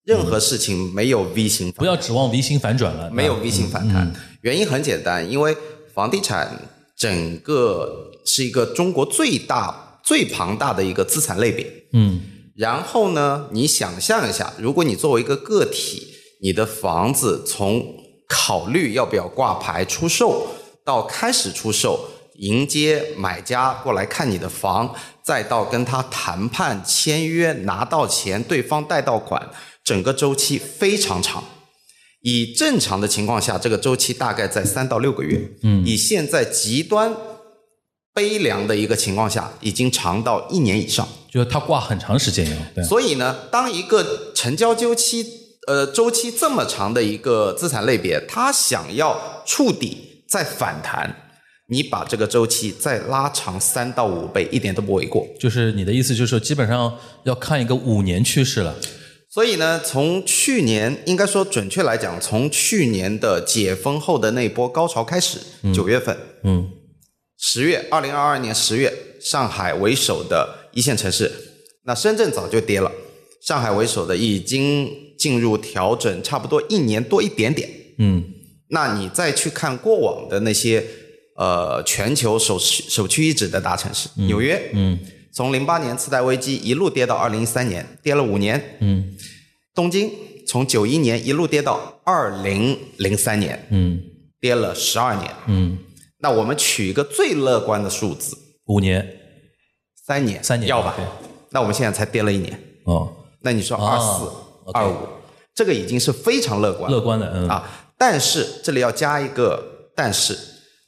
[0.08, 3.12] 任何事情没有 V 型，不要指望 V 型反转了。
[3.12, 5.54] 没有 V 型反弹，原因很简单，因为
[5.94, 6.50] 房地产
[6.96, 11.70] 整个是一个中国最大、最庞大的一个资产类别。
[11.92, 12.22] 嗯。
[12.56, 16.08] 然后呢，你想象一下，如果你作为一个个体，
[16.42, 17.84] 你的房子从
[18.30, 20.48] 考虑要不要挂牌出售
[20.86, 22.10] 到开始出售。
[22.40, 24.94] 迎接买家过来看你的房，
[25.24, 29.42] 再到跟他谈判签约拿到钱，对方贷到款，
[29.88, 31.42] 整个周期非常长。
[32.22, 35.40] 以正常的情况下，这个周期大概在三到六个月。
[35.64, 37.16] 嗯，以现在极端
[38.14, 41.08] 悲凉的一个情况下，已经长到一年以上。
[41.32, 42.46] 就是它挂很长时间
[42.76, 42.84] 对。
[42.84, 45.26] 所以呢，当一个成交周期
[45.68, 51.16] 呃周期这么长的一个资产类别，它想要触底再反弹。
[51.70, 55.26] 你把这个周期再拉长三到五倍，一点都不为过。
[55.40, 58.76] 就是你的意思就是说，基本上要看一个五年趋势了。
[59.38, 65.38] 所以呢，从去年应该说准确来讲，从去年的解封后的那波高潮开始，
[65.76, 66.72] 九、月份，嗯，
[67.38, 71.32] 十月，二零二二年十月，上海为首的一线城市，
[71.86, 72.92] 那深圳早就跌了，
[73.44, 77.70] 上海为首的已经进入调整，差不多一年多一点点。
[78.00, 78.24] 嗯，
[78.72, 80.84] 那你再去看过往的那些
[81.36, 84.98] 呃全球首屈首屈一指的大城市，纽约，嗯，
[85.32, 88.78] 从零八年次贷危机一路跌到二零一三年，跌了五年。
[88.80, 89.16] 嗯，
[89.76, 90.12] 东京
[90.48, 94.02] 从九一年一路跌到二零零三年，嗯
[94.40, 95.32] 跌了十二年。
[95.48, 95.78] 嗯，
[96.20, 98.38] 那我们取一个最乐观的数字，
[98.68, 99.08] 五年
[100.06, 100.96] 三年，三年要吧？
[101.52, 103.12] 那我们现在才跌了一年，哦，
[103.42, 104.96] 那你说哦二四、二五，
[105.54, 107.86] 这个已经是非常乐观乐观的，嗯啊。
[107.98, 110.38] 但是这里要加一个但是，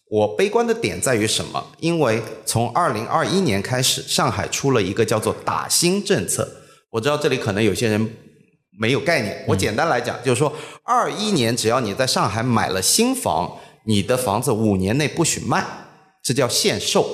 [0.10, 1.64] 我悲观的点在于什么？
[1.80, 6.50] 因为从二零二一年开始，上海出了一个叫做打新政策。
[6.90, 8.14] 我知道这里可能有些人
[8.80, 10.52] 没有概念，我简单来讲，就是说
[10.84, 15.64] 二一年只要你在上海买了新房，你的房子五年内不许卖，
[16.24, 17.08] 这叫限售。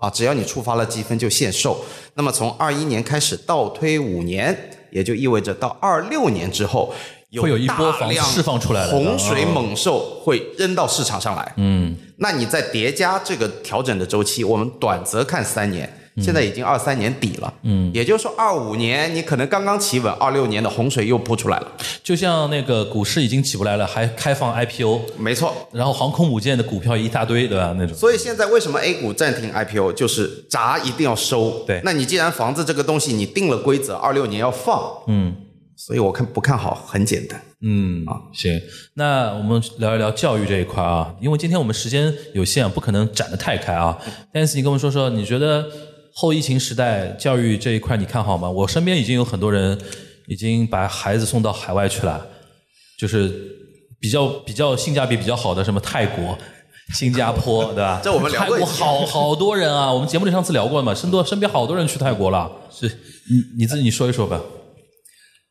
[0.00, 1.82] 啊，只要你触发了积分就限售。
[2.12, 6.92] 那么从二一年开始倒推五年，也就意味着到二六年之后，
[7.42, 11.52] 会有一波房释放出来了洪水哦猛兽会扔到市场上来。
[11.56, 21.72] 嗯那你再叠加这个调整的周期，我们短则看三年，现在已经二三年底了，嗯，也就是说二五年你可能刚刚企稳，二六年的洪水又扑出来了。
[22.04, 27.74] 就像那个股市已经起不来了，还开放 IPO，没错，然后航空母舰的股票一大堆，对吧？
[27.76, 27.96] 那种。
[27.96, 31.64] 所以现在为什么 A 股暂停 IPO，就是闸一定要收。
[31.66, 35.34] 对那你既然房子这个东西你定了规则，二六年要放，嗯
[35.86, 37.38] 所以我看不看好很简单。
[37.60, 38.58] 嗯，行，
[38.94, 43.98] 那我们聊一聊教育这一块啊，因为今天我们时间有限，不可能展得太开啊。
[44.32, 45.66] 但是你跟我们说说，你觉得
[46.14, 48.48] 后疫情时代教育这一块你看好吗？
[48.48, 49.78] 我身边已经有很多人
[50.26, 52.26] 已经把孩子送到海外去了，
[52.98, 53.30] 就是
[54.00, 56.38] 比较比较性价比比较好的，什么泰国。
[56.94, 58.00] 新加坡对吧？
[58.02, 62.50] 这我们聊泰国好好多人啊，我们节目里上次聊过了嘛，身多身边好多人去泰国了。
[62.70, 64.40] 是你你自己你说一说吧。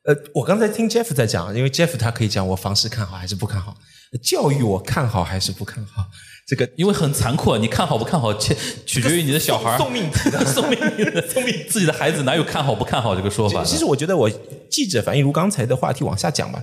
[0.05, 3.77] 呃，我刚才听 Jeff 在讲，因为 Jeff 他可以讲我房市看好还是不看好，
[4.21, 6.05] 教育我看好还是不看好，
[6.45, 8.53] 这个因为很残酷，你看好不看好，取
[8.85, 13.63] 取决于你的小孩儿送命题的 送命的 送命，自己的孩子哪有看好不看好这个说法？
[13.63, 14.29] 其实我觉得我
[14.69, 16.61] 记者反映如刚才的话题往下讲吧，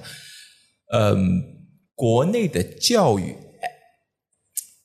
[0.93, 1.43] 嗯，
[1.95, 3.35] 国内的教育，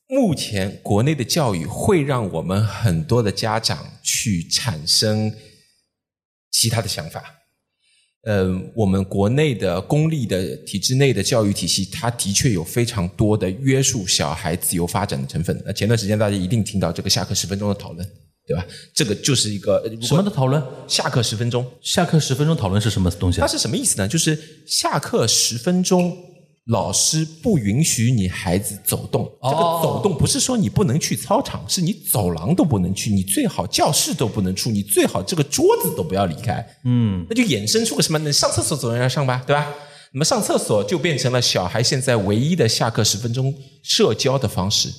[0.07, 5.33] 目前国内的教育会让我们很多的家长去产生
[6.49, 7.34] 其他的想法。
[8.25, 15.61] 呃，我们国内的公立的体制内的教育体系，它的确有非常多的约束小孩自由发展的成分。
[15.63, 18.07] 那前段时间大家一定听到这个下课十分钟的讨论，
[18.47, 18.65] 对吧？
[18.95, 20.61] 这个就是一个什么的讨论？
[20.87, 23.45] 下课十分钟，下课十分钟讨论是什么东西啊？
[23.45, 24.07] 它是什么意思呢？
[24.07, 26.17] 就是下课十分钟，
[26.65, 29.31] 老师不允许你孩子走动。
[29.43, 36.65] 这个哦走动不是说你不能去操场，是你走廊都不能去，你最好教室都不能出，你最好这个桌子都不要离开。
[36.83, 38.17] 嗯，那就衍生出个什么？
[38.19, 39.71] 你上厕所总要上吧，对吧？
[40.11, 44.89] 那么上厕所就变成了小孩现在唯一的下课十分钟社交的方式，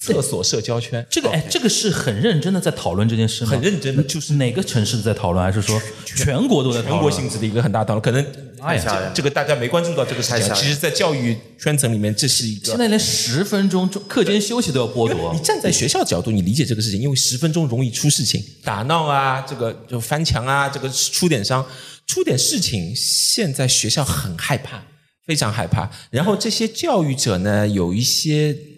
[0.00, 1.04] 厕所社交圈。
[1.10, 3.50] 这个哎，这个是很认真的在讨论这件事吗？
[3.50, 6.94] 很认真的就是哪个城市在讨论，还是说全国都在讨论？
[6.94, 8.24] 全国性质的一个很大讨论，可能
[8.60, 15.40] 哎呀这这个大家没关注到这个事情其实，在教育圈层里面，这是一个现在连十分钟中课间休息都要剥夺你。
[15.40, 21.66] 站在学校角度，你理解这个事情，因为十分钟容易出事情，打闹啊，这个就翻墙啊，这个出点伤，
[22.06, 24.82] 出点事情，现在学校很害怕，
[25.26, 25.90] 非常害怕。
[26.10, 28.77] 然后这些教育者呢，有一些，对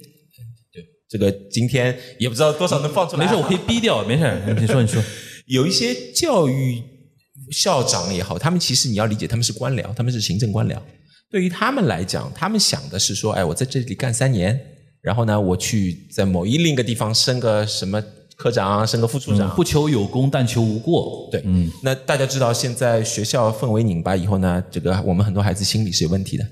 [1.11, 4.55] 这个今天也不知道多少能放出来啊，没事，我可以逼掉，没事。
[4.61, 5.03] 你说，你说，
[5.47, 6.81] 有一些教育
[7.51, 10.81] 校长也好，他们其实你要理解，他们是官僚，他们是行政官僚。
[11.29, 14.57] 对于他们来讲，他们想的是说，哎，我在这里干三年，
[15.03, 18.01] 然后呢，我去在某一另一个地方升个什么
[18.37, 19.53] 科长，升个副处长。
[19.57, 21.29] 不求有功，但求无过。
[21.33, 26.47] 对，嗯，那大家知道，现在学校氛围拧巴以后呢，这个我们很多孩子心理是有问题的，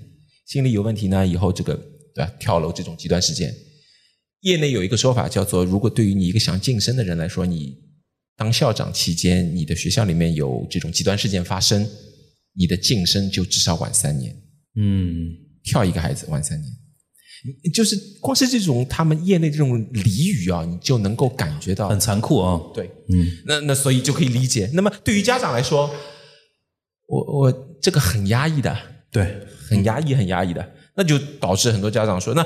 [0.46, 1.74] 心理有问题呢，以后这个
[2.12, 3.54] 对吧，跳楼这种极端事件，
[4.40, 7.76] 业内有一个说法叫做，如果对于你一个想晋升的人来说，你
[8.36, 11.88] 当校长期间，你的学校里面有这种极端事件发生，
[12.54, 14.36] 你的晋升就至少晚三年，
[14.76, 16.72] 嗯，跳一个孩子晚三年。
[17.72, 22.60] 就是光是这种他们业内这种俚语啊，你就能够感觉到很残酷啊。
[22.74, 24.68] 对，嗯，那那所以就可以理解。
[24.74, 25.88] 那么对于家长来说，
[27.06, 28.76] 我我这个很压抑的，
[29.12, 32.44] 对，很压抑，很压抑的，那就导致很多家长说，那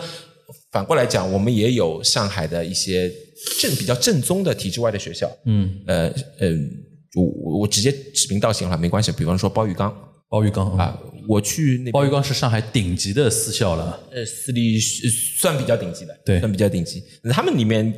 [0.70, 3.10] 反过来讲，我们也有上海的一些
[3.60, 6.48] 正比较正宗的体制外的学校，嗯，呃呃，
[7.14, 9.12] 我我直接指名道姓了，没关系。
[9.12, 9.94] 比方说包玉刚
[10.28, 14.00] 包玉刚啊，啊，我去那包玉刚是上海顶级的私校了。
[14.10, 17.02] 呃私立算比较顶级的，对算比较顶级。
[17.30, 17.92] 他们里面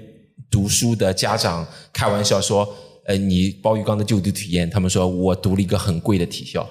[0.51, 2.69] 读书的家长开玩笑说，
[3.07, 6.69] 呃，你包玉刚的就读体验，他们说我读了一个很贵的体校，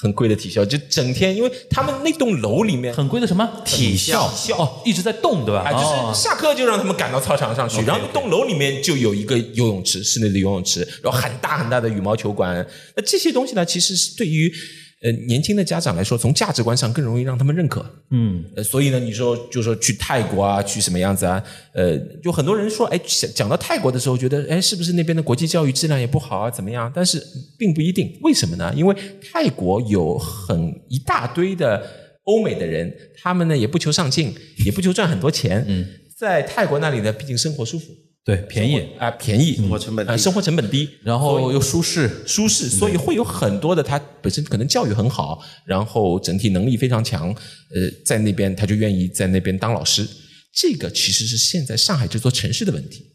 [0.00, 3.48] 很贵的体校，就整天因为他们那栋楼里面很贵的什么？
[3.64, 4.30] 体校。
[4.56, 5.62] 哦，一直在动对吧？
[5.62, 12.66] 啊，哦就是下课就让他们赶到操场上去，然后那栋楼里面就有一个游泳池，室内的游泳池，然后很大很大的羽毛球馆。
[12.94, 14.52] 那这些东西呢，其实是对于
[15.00, 17.84] 呃年轻的家长来说，从价值观上更容易让他们认可。
[18.10, 21.42] 嗯，呃，所以呢，你说就说去泰国啊，去什么样子啊？
[21.72, 26.50] 呃，就很多人说，哎，讲讲到泰国的时候，觉得哎，是不是那边的国际教育质量也不好啊？
[26.50, 26.90] 怎么样？
[26.94, 27.22] 但是
[27.56, 28.72] 并不一定，为什么呢？
[28.76, 31.86] 因为泰国有很一大堆的
[32.24, 34.34] 欧美的人，他们呢也不求上进，
[34.64, 35.64] 也不求赚很多钱。
[35.68, 37.86] 嗯，在泰国那里呢，毕竟生活舒服
[38.28, 50.06] 对，便宜，啊、便宜，生活成本低啊，生活成本低，然后又舒适，舒适，所以会有很多的他本身可能教育很好，然后整体能力非常强，呃，在那边他就愿意在那边当老师。
[50.52, 53.06] 这个其实是现在上海这座城市的问题。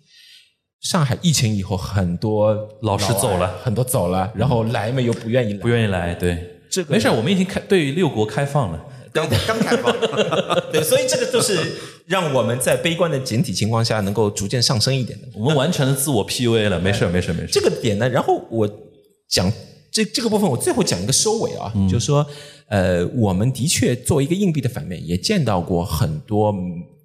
[0.82, 5.70] 上海疫情以后，很多老师走了很多走了，然后来们又不愿意来不。
[5.70, 8.84] 愿意来，对，这个没事，我们已经开对六国开放了。
[9.14, 9.96] 刚刚开放，
[10.74, 11.56] 对，所以这个就是
[12.08, 15.28] 让我们在悲观的整体情况下能够逐渐上升一点的。
[15.36, 17.50] 我们完成了自我 PUA 了，没事，没事，没事。
[17.52, 18.68] 这个点呢，然后我
[19.30, 19.52] 讲
[19.92, 22.26] 这这个部分，我最后讲一个收尾啊，就是说，
[22.68, 26.52] 呃，我们的确作为一个硬币的反面，也见到过很多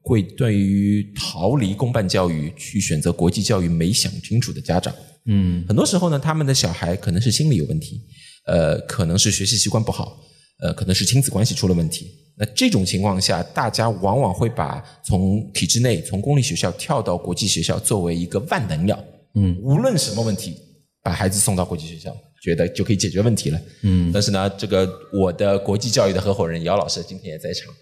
[0.00, 4.94] 会对于逃离公办教育去选择国际教育没想清楚的家长。
[5.26, 8.00] 嗯，很多时候呢，他们的小孩可能是心理有问题，
[8.46, 10.18] 呃，可能是学习习惯不好，
[10.60, 12.10] 呃，可能是亲子关系出了问题。
[12.36, 19.04] 那这种情况下，大家往往会把从体制内、从公立学校跳到国际学校作为一个万能药。
[19.34, 20.56] 嗯，无论什么问题，
[21.02, 23.60] 把孩子送到国际学校，觉得就可以解决问题了。
[23.82, 27.72] 嗯，但是呢，这个我的国际教育的合伙人姚老师今天也在场。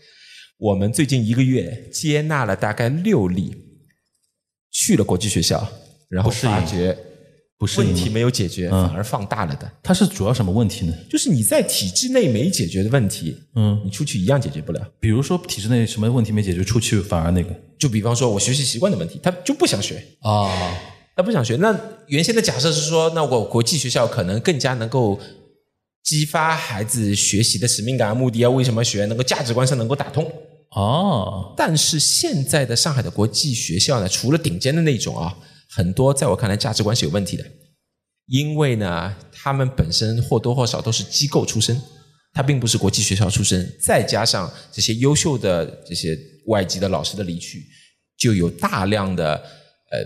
[0.58, 3.54] 我们最近一个月接纳了大概六例
[4.70, 5.70] 去了国际学校，
[6.08, 6.96] 然后发觉
[7.58, 9.70] 不是问题没有解决，嗯反而放大了的。
[9.82, 10.92] 它是主要什么问题呢？
[11.10, 14.88] 就是你在体制内没解决的问题，嗯，你出去一样解决不了。
[15.00, 20.50] 比如说体制内什么问题没解决，出去反而那个就比方说我学习习惯的问题，他就不想学，啊，
[21.16, 21.56] 他不想学。
[21.56, 21.74] 那
[22.08, 25.18] 原先的假设是说，那我国际学校可能更加能够
[26.04, 30.30] 激发孩子学习的使命感、目的啊，为什么学，能够价值观上能够打通。
[30.72, 35.34] 哦，但是现在的上海的国际学校呢，除了顶尖的那种啊，
[35.76, 37.44] 很多在我看来价值观是有问题的，
[38.28, 41.78] 因为呢，他们本身或多或少都是机构出身，
[42.32, 47.62] 他并不是国际学校出身，再加上这些优秀的这些外籍的老师的离去，
[48.16, 49.98] 就有大量的呃，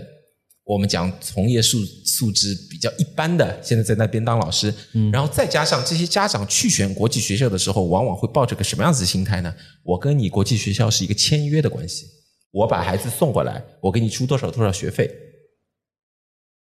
[0.65, 4.73] 我们讲从业素素质比较一般的，现在在那边当老师，
[5.13, 9.55] 然后再加上这些家长去选国际学校的时候，往往会抱着个什么样子的心态呢？
[9.83, 12.05] 我跟你国际学校是一个签约的关系，
[12.51, 15.09] 我把孩子送过来，我给你出多少多少学费，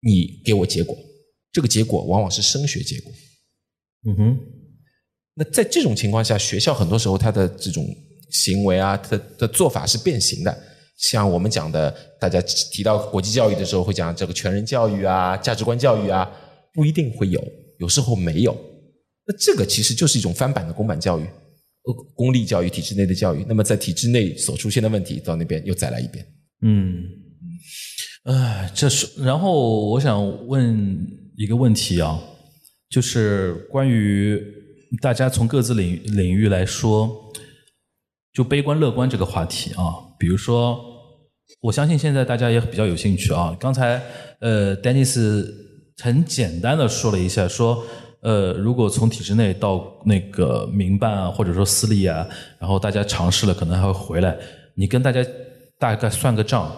[0.01, 0.97] 你给我结果，
[1.53, 3.13] 这个结果往往是升学结果。
[4.09, 4.39] 嗯哼，
[5.35, 7.85] 那在这种情况下，学校很多时候它的这种
[8.31, 10.63] 行为啊，它的做法是变形的。
[10.99, 16.31] 像我们讲的，大家提到国际教育的时候，会讲这个全人教育啊、价值观教育啊，
[16.73, 17.43] 不一定会有，
[17.79, 18.57] 有时候没有。
[19.27, 23.45] 那这个其实就是一种翻版的公版教育，呃，公立教育体制内的教育。
[23.47, 26.25] 那么在体制内所出现的问题，到那边又再来一遍。
[26.63, 27.03] 嗯，
[28.27, 32.19] 哎，这是，然后我想问一个问题啊，
[32.91, 34.43] 就是关于
[35.01, 37.09] 大家从各自领领域来说，
[38.33, 40.77] 就悲观乐观这个话题啊，比如说，
[41.61, 43.57] 我相信现在大家也比较有兴趣啊。
[43.61, 44.03] 刚才
[44.41, 45.55] 呃，丹尼斯
[46.03, 47.81] 很简单的说了一下，说
[48.23, 52.27] 呃，如果从体制内到那个民办啊，或者说私立啊，
[52.59, 54.37] 然后大家尝试了，可能还会回来。
[54.75, 55.25] 你跟大家
[55.79, 56.75] 大概算个账，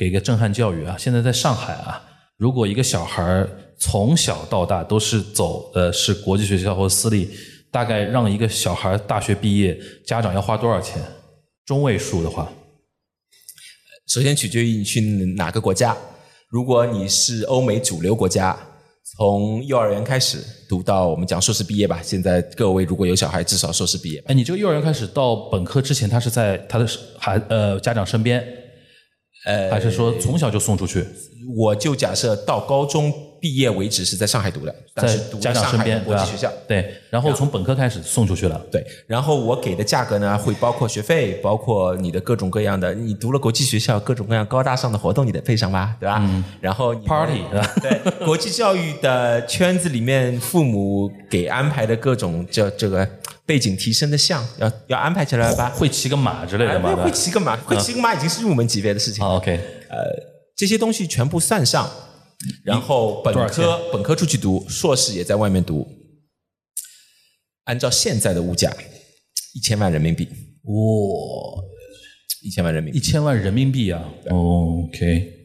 [0.00, 0.96] 给个震撼教育啊。
[0.98, 2.02] 现在在上海啊，
[2.38, 7.28] 如果一个小孩儿从小到大都是走呃是国际学校或私立，
[7.70, 11.02] 大概让一个小孩大学毕业，家长要花多少钱？
[11.66, 12.50] 中位数的话，
[14.08, 15.02] 首先取决于你去
[15.36, 15.94] 哪个国家。
[16.48, 18.58] 如果你是欧美主流国家，
[19.18, 22.00] 从幼儿园开始读到我们讲硕士毕业吧。
[22.02, 24.28] 现在各位如果有小孩，至少硕士毕业吧。
[24.28, 28.42] 哎，你这个幼儿园开始到本科之前，他是在他的孩呃家长身边，
[29.44, 31.06] 呃，还是说从小就送出去？
[31.56, 36.52] 我就假设到高中毕业为止是在上海读的，但在是读家长身边，国际学校。？
[36.68, 38.60] 对，然后从本科开始送出去了。
[38.70, 46.22] 对，然后我给的价格呢，会包括学费，包括你的各种各样的，你读了国际学校，各种各样高大上的活动你得配上吧，对吧？
[46.60, 53.08] 然后你 Party，对吧对，国际教育的圈子里面，父母给安排的各种这这个
[53.50, 55.70] 背景提升的项，要要安排起来吧？
[55.70, 56.94] 会骑个马之类的吗？
[56.96, 59.50] 哎会骑个马，会骑个马已经是入门级别的事情，OK，
[59.88, 59.96] 呃
[60.56, 61.90] 这些东西全部算上，
[62.62, 65.84] 然后本科本科出去读，硕士也在外面读，
[67.64, 68.72] 按照现在的物价，
[69.56, 70.28] 一千万人民币，
[70.62, 71.64] 哇，
[72.44, 72.98] 一千万人民币。
[73.00, 75.39] 一千万人民币啊！OK。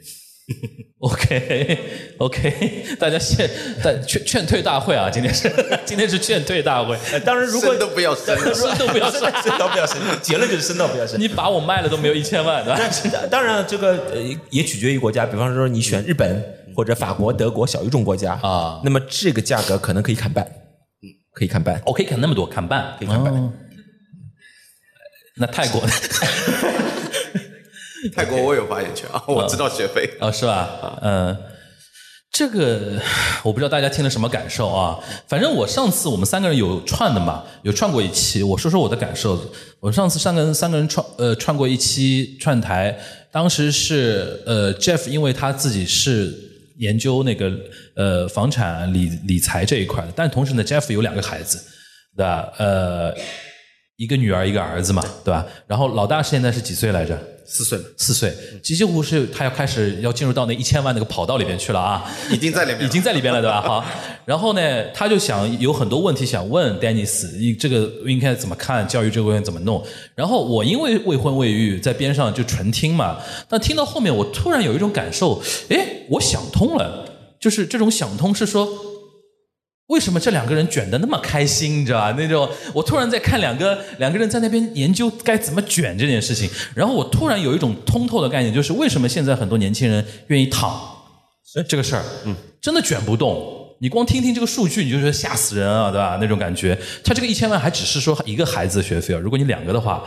[1.00, 1.80] OK
[2.20, 3.50] OK，大家现
[3.84, 5.10] 但劝劝退大会啊！
[5.10, 5.52] 今天是
[5.86, 11.20] 今天是劝退大会，呃当然，如果生都不要生，生都不要生，生都不要生，结论就是生都不要生。
[11.20, 12.80] 你把我卖了都没有一千万， 对吧？
[13.12, 14.22] 那当然，这个呃
[14.52, 16.44] 也取决于国家，比方说你选日本
[16.76, 21.82] 或者法国、德国小语种国家啊那么这个价格可能可以砍半，嗯，可以砍半。
[21.86, 23.52] 我可以砍那么多，砍半，可以砍半哦
[25.38, 25.82] 那泰国
[28.14, 30.10] 泰国我有发言权啊，我知道学费。
[30.20, 30.98] 啊、是吧？
[31.02, 31.38] 呃，
[32.32, 33.00] 这个
[33.44, 35.00] 我不知道大家听了什么感受啊。
[35.28, 38.44] 反正我上次我们三个人有串的嘛，有串过一期。
[38.44, 39.40] 我说说我的感受。
[39.80, 42.98] 我上次三个人三个人串呃串过一期串台，
[43.32, 46.34] 当时是呃 Jeff，因为他自己是
[46.78, 47.52] 研究那个
[47.96, 51.58] 呃房产理理财这一块的，但同时呢，Jeff 有两个孩子，
[52.18, 52.52] 对吧？
[52.58, 53.16] 呃，
[53.98, 55.46] 一个女儿一个儿子嘛，对吧？
[55.68, 57.18] 然后老大现在是几岁来着？
[57.48, 58.34] 四岁了，四岁，
[58.64, 63.62] 几乎是他要开始要进入到那一千万那个跑道里边去了啊，已经在里面， 已经在里边了，对吧？
[63.64, 63.86] 好，
[64.26, 69.82] 然后呢，他就想有很多问题想问丹尼斯，你这个应该怎么看教育这个问题怎么弄？
[70.16, 75.40] 然后我因为未婚未育，在边上就纯听嘛，但听到后面，我突然有一种感受，
[75.70, 77.08] 哎，我想通了，
[77.40, 78.68] 就是这种想通是说。
[79.88, 81.82] 为什么这两个人卷得那么开心？
[81.82, 82.16] 你知道吧？
[82.18, 90.80] 那种我突然在看两个两个人在那边研究该怎么卷这件事情，然后我突然有一种通透的概念，就是为什么现在很多年轻人愿意躺
[91.68, 93.64] 这个事儿，嗯，真的卷不动。
[93.80, 96.18] 你光听听这个数据，你就觉得吓死人啊，对吧？
[96.20, 96.78] 那种感觉。
[97.04, 100.04] 他这个一千万还只是说一个孩子的学费啊，如果你两个的话，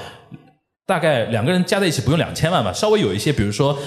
[0.87, 3.79] 大概两个人加在一起不用两千万吧，稍微有一些，比如说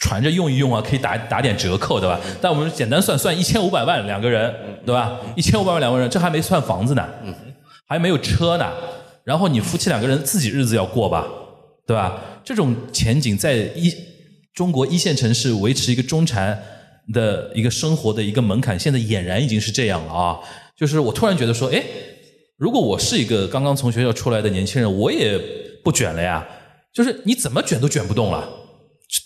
[0.00, 2.20] 传着用一用啊，可以打打点折扣，对吧？
[2.40, 4.54] 但我们简单算算一千五百万两个人，
[4.84, 5.18] 对吧？
[5.36, 7.08] 一千五百万两个人，这还没算房子呢，
[7.86, 8.72] 还没有车呢。
[9.24, 11.26] 然后你夫妻两个人自己日子要过吧，
[11.86, 12.20] 对吧？
[12.44, 13.92] 这种前景在一
[14.54, 16.58] 中国一线城市维持一个中产
[17.12, 20.38] 的一个生活的一个门槛，现在俨然已经是这样了啊！
[20.76, 21.82] 就是我突然觉得说，哎，
[22.56, 25.38] 如果我是一个刚刚从学校出来的年轻人，我也
[25.84, 26.46] 不卷了呀。
[26.92, 28.48] 就是你怎么卷都卷不动了。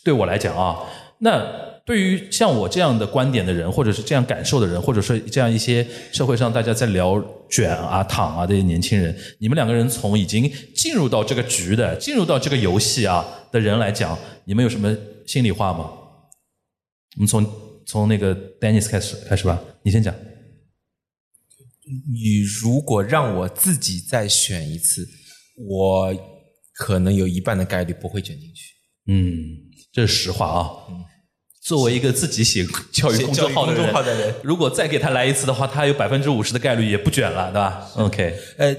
[0.05, 0.79] 对我来讲啊，
[1.19, 1.41] 那
[1.85, 15.91] 对于像我这样的观点的人，或者是这样感受的人，或者是这样一些社会上大家在聊卷啊、躺啊这些年轻人，你们两个人从已经进入到这个局的、进入到这个游戏啊的人来讲，你们有什么心里话吗？
[17.17, 17.45] 我们从
[17.85, 20.15] 从那个 Dennis 开始开始吧，你先讲。
[21.85, 25.07] 你如果让我自己再选一次，
[25.59, 26.15] 我
[26.73, 28.73] 可能有一半的概率不会卷进去。
[29.09, 29.62] 嗯，
[29.93, 30.71] 这是实话啊。
[31.65, 33.65] 作为一个自己写教育公众号
[34.03, 38.75] 的人，如果再给他来一次的话，他有百分之五十的概率也不卷了，对吧？OK，呃，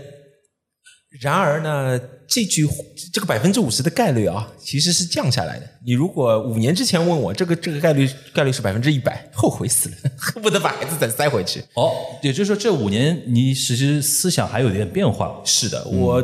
[1.22, 1.98] 然而呢，
[2.28, 2.68] 这句
[3.14, 5.70] 这个百分之五十的概率啊，其实是降下来的。
[5.86, 11.62] 你如果五年之前问我，这个这个概率概率是百分之一百，后悔死了，恨不得把孩子再塞回去。
[11.76, 15.42] 哦，也就是说这五年你其实思想还有点变化。
[15.46, 16.22] 是的，我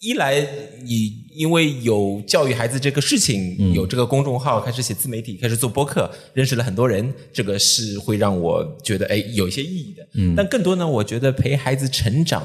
[0.00, 0.40] 一来
[0.82, 10.08] 你因为有教育孩子这个事情，有这个公众号，开始写自媒体，开始做播客，认识了很多人，这个是会让我觉得哎有一些意义的。
[10.14, 12.42] 嗯，但更多呢，我觉得陪孩子成长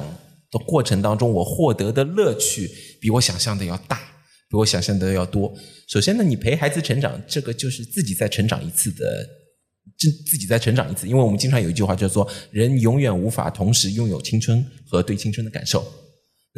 [0.50, 2.70] 的过程当中，我获得的乐趣
[3.00, 3.98] 比我想象的要大，
[4.50, 5.54] 比我想象的要多。
[5.88, 9.04] 首先呢，你陪孩子成长，这个就是自己再成长一次的。
[9.96, 15.82] 自自己再成长一次，因为我们经常有一句话叫做“人永远无法同时拥有青春和对青春的感受”。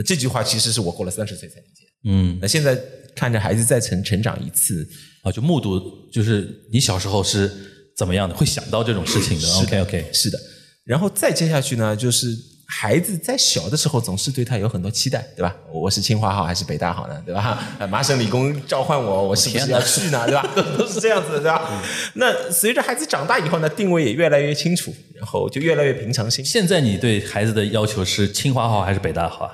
[0.01, 1.85] 那这句话其实是我过了三十岁才理解。
[2.05, 2.75] 嗯，那现在
[3.15, 4.89] 看着孩子再成成长一次，
[5.23, 5.79] 啊，就目睹，
[6.11, 7.51] 就是你小时候是
[7.95, 9.47] 怎么样的，会想到这种事情的。
[9.57, 10.39] OK OK，是的。
[10.85, 12.35] 然后再接下去呢，就是
[12.67, 15.55] 孩子在小的时候总是对他有很多期待，对吧？
[15.71, 17.23] 我是清华好还是北大好呢？
[17.27, 17.63] 对吧？
[17.79, 20.25] 呃 麻省理工召唤我，我是不是要去呢？
[20.25, 20.51] 对吧？
[20.57, 21.83] 都 都是这样子的，对吧？
[22.15, 26.43] 那随着孩子长大以后呢，定位也越来越清楚，然后就越来越平常心。
[26.43, 29.53] 现在你对孩子的要求是清华好还是北大好啊？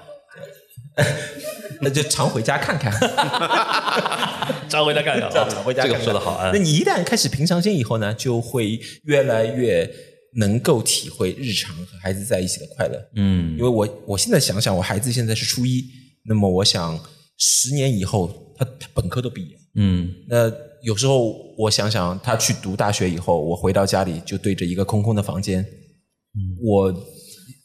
[1.82, 2.90] 那就常回家看看，
[4.68, 5.92] 常回家看看啊，常回家看看。
[5.92, 6.58] 这个说的好啊那。
[6.58, 9.88] 你一旦开始平常心以后呢，就会越来越
[10.36, 12.98] 能够体会日常和孩子在一起的快乐。
[13.16, 15.84] 嗯因为我我现在想想，我孩子现在是初一，
[16.24, 16.98] 那么我想
[17.36, 20.50] 十年以后他他本科都毕业，嗯那
[20.82, 25.64] 有时候我想想，他去读大学以后，我回到家里就对着一个空空的房间，
[26.62, 26.90] 我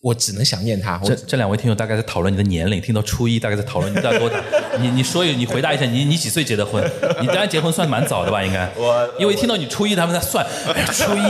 [0.02, 1.00] 我只能想念他。
[1.06, 4.42] 这这两位听友大概在讨论你的年龄，听到初一大概在讨论你大概多大？
[4.82, 6.84] 你你说一，你回答一下，你你几岁结的婚？
[7.22, 8.44] 你当然结婚算蛮早的吧？
[8.44, 8.68] 应该。
[8.76, 10.44] 我因为听到你初一，他们在算，
[10.74, 11.22] 哎，初一，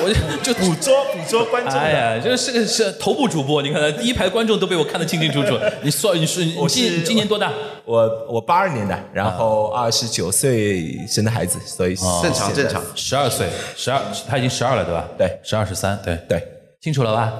[0.00, 1.80] 我就就捕捉捕捉观众的。
[1.80, 5.58] 哎呀，就是是个是头部主播，你看第一排观众都被我看得清清楚楚。
[5.82, 7.50] 你说你说你我今今年多大？
[7.86, 12.82] 我我八二年的，然后二十九岁生的孩子，所以正常正常。
[12.94, 15.08] 十二岁，十二，他已经十二了，对吧？
[15.16, 16.57] 对十二十三，对对。
[16.80, 17.32] 清楚了吧？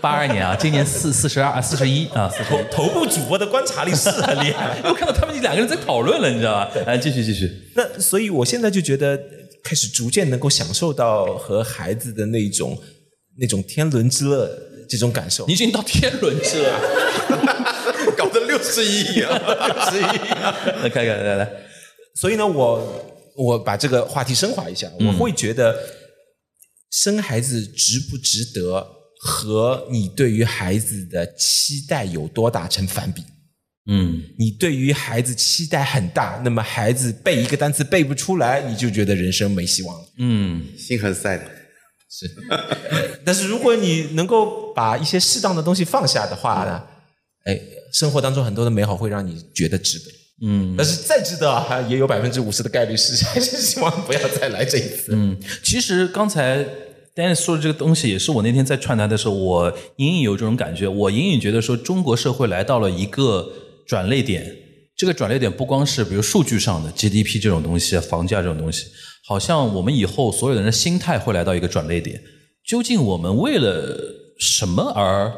[0.00, 4.78] 八二年啊，今年四四十二啊，四十一啊，头头部主播的观察力是很厉害。
[4.88, 6.70] 我看到他们两个人在讨论了，你知道吧？
[6.86, 7.50] 来，继续继续。
[7.74, 9.20] 那所以，我现在就觉得
[9.64, 12.78] 开始逐渐能够享受到和孩子的那种
[13.38, 14.48] 那种天伦之乐
[14.88, 15.52] 这种感受你。
[15.52, 16.80] 已经到天伦之了，
[18.16, 19.36] 搞得六十亿啊，
[19.66, 20.18] 六十亿。
[20.80, 21.50] 来看看来来，
[22.14, 23.04] 所以呢，我
[23.36, 25.76] 我把这个话题升华一下，我会觉得
[26.94, 28.86] 生孩子值不值得
[29.20, 33.20] 和你对于孩子的期待有多大成反比。
[33.86, 40.06] 嗯你对于孩子期待很大，那么孩子背一个单词背不出来，你就觉得人生没希望了。
[40.18, 41.44] 嗯，心很塞的。
[42.08, 42.30] 是，
[43.26, 46.82] 但是如果你能够把一些适当的东西放下的话呢，
[47.44, 47.60] 哎，
[47.92, 50.04] 生活当中很多的美好会让你觉得值得。
[50.46, 55.08] 嗯但是再值得啊，也有百分之五十的概率是，还是希望不要再来这一次。
[55.10, 56.64] 嗯，其实刚才
[57.14, 60.88] 但是说这个东西，也是我那天在串台的时候，我隐隐有这种感觉。
[60.88, 63.52] 我隐隐觉得说，中国社会来到了一个
[63.86, 64.44] 转捩点。
[64.96, 68.86] 这个转捩点不光是比如数据上的 GDP 这种东西、房价这种东西，
[69.26, 72.20] 好像我们以后所有人的心态会来到一个转捩点。
[72.66, 73.96] 究竟我们为了
[74.38, 75.32] 什么而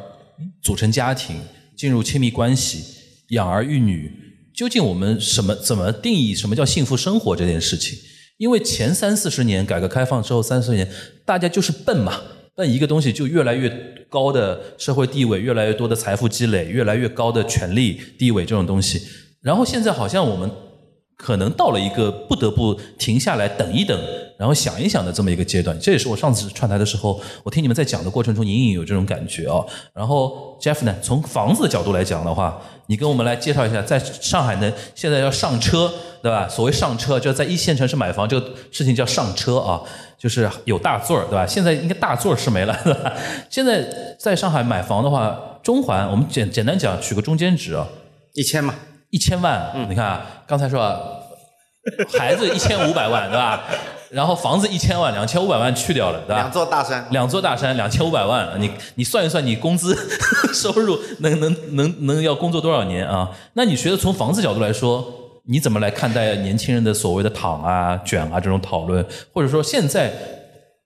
[0.63, 1.37] 组成家庭、
[1.77, 2.85] 进入亲密关系、
[3.31, 4.11] 养儿育女？
[4.55, 7.99] 究竟我们什么怎么定义什么叫幸福生活这件事情？
[8.37, 10.89] 因为前三四十年改革开放之后三四十年，
[11.25, 12.21] 大家就是笨嘛，
[12.55, 13.69] 笨一个东西就越来越
[14.09, 19.03] 高的社会地位，越来越多的财富积累，越来越高的权力地位这种东西。
[19.41, 20.51] 然后现在好像我们
[21.17, 23.99] 可能到了一个不得不停下来等一等，
[24.39, 25.79] 然后想一想的这么一个阶段。
[25.81, 29.65] 这也是我上次串台的时候，我听你们在讲的过程中隐隐有这种感觉啊。
[29.95, 35.91] 然后 Jeff 呢，从房子的角度来讲的话，你跟我们来介绍一下，在上海呢，现在要上车，
[36.23, 36.47] 对吧？
[36.49, 39.81] 所谓上车，就在一线城市买房这个事情叫上车啊，
[40.19, 41.47] 就是有大座儿，对吧？
[41.47, 43.13] 现在应该大座儿是没了，对吧？
[43.49, 43.83] 现在
[44.19, 47.89] 在上海买房的话，中环我们简简单讲，取个中间值啊，
[48.35, 48.75] 一千嘛，
[49.11, 50.99] 一千万，你看啊，刚才说啊，
[52.19, 53.63] 孩子一千五百万，对吧？
[54.11, 56.37] 然后房子一千万，两千五百万去掉了，对吧？
[56.37, 57.07] 两座大山。
[57.11, 59.97] 两座大山，两千五百万，你你算一算，你工资
[60.55, 63.29] 收入能能能能要工作多少年啊？
[63.55, 65.05] 那你觉得从房子角度来说，
[65.49, 69.05] 你怎么来看待年轻人的所谓的躺啊、卷啊这种讨论？
[69.33, 70.13] 或者说现在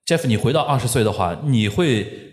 [0.06, 2.29] ，Jeff，你回到二十岁的话，你会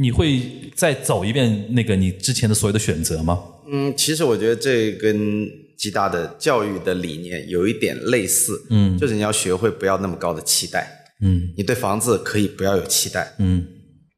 [0.00, 0.40] 你会
[0.76, 3.42] 再走一遍那个你之前的所有的选择吗？
[3.70, 5.44] 嗯，其实我觉得这跟
[5.76, 10.88] 吉大的教育的理念有一点类似，嗯，就是你要学会不要那么高的期待，
[11.20, 13.34] 嗯你对房子可以不要有期待。
[13.38, 13.66] 嗯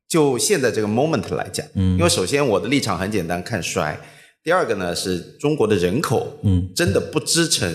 [0.06, 3.96] 就现在这个 moment 来讲，嗯，因为首先我的立场很简单，看衰；
[4.42, 7.74] 第二个呢是中国的人口，嗯，真的不支撑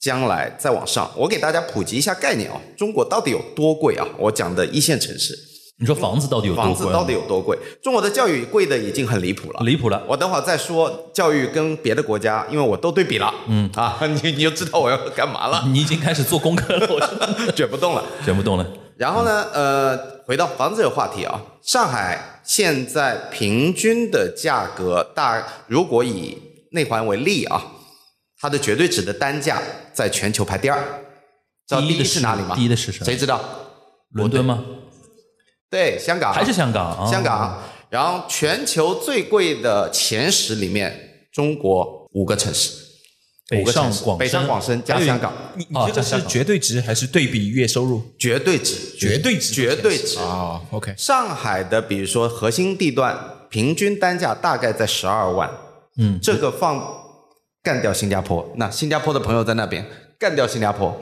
[0.00, 1.12] 将来再往上。
[1.16, 4.08] 我给大家普及一下概念啊，中国到底有多贵啊？
[4.18, 5.38] 我讲的一线城市，
[5.80, 6.74] 你说房子到底有多贵？
[6.74, 7.56] 房子到底有多贵？
[7.80, 9.60] 中国的教育贵的已经很离谱了。
[9.64, 10.02] 离谱了？
[10.08, 18.04] 我等会儿再说教育跟别的国家，因为我都对比了，嗯啊， 你你就知道我要干嘛了，你已经开始做功课了，我说 卷不动了。
[18.26, 18.66] 卷不动了。
[18.96, 26.36] 然后呢，呃，回到房子这个话题啊，上海现在平均的价格大，如果以
[26.72, 27.64] 内环为例啊，
[28.40, 29.62] 它的绝对值的单价
[29.92, 30.76] 在全球排第二，
[31.68, 32.56] 知道第一的是哪里吗？
[32.56, 33.40] 第一的是谁谁知道？
[34.10, 34.64] 伦敦吗？
[35.70, 36.96] 对，香港还是香港？
[36.96, 37.62] 啊香港。
[37.90, 42.70] 然后全球最贵的前十里面，中国五个城市，
[43.48, 48.02] 北五个城市上广深，北上广深加香港，你你这个哦加香港是绝对值还是对比月收入？
[48.18, 50.18] 绝对值，绝对值，绝对值。
[50.18, 50.60] 啊。
[50.70, 55.50] OK，上海的，比如说核心地段，平均单价大概在十二万。
[55.96, 56.86] 嗯，这个放
[57.62, 59.84] 干掉新加坡，那新加坡的朋友在那边
[60.18, 60.94] 干掉新加坡，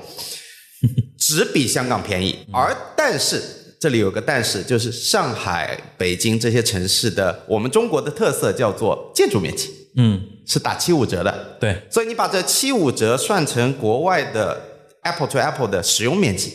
[1.18, 2.46] 只比香港便宜。
[2.52, 9.70] 而但是这里有个但是，就是上海、北京这些城市的我们中国的特色叫做建筑面积。
[9.94, 11.56] 嗯，是打七五折的。
[11.60, 14.60] 对，所以你把这七五折算成国外的
[15.04, 16.52] Apple to Apple 的使用面积，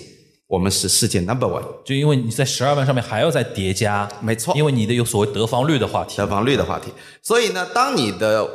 [0.47, 1.63] 我们是世界 Number One。
[1.85, 6.91] 就因为你在十二万上面还要再叠加，没错因为你的有所谓得房率的话题，得房率的话题。
[7.23, 8.45] 所以呢，当你的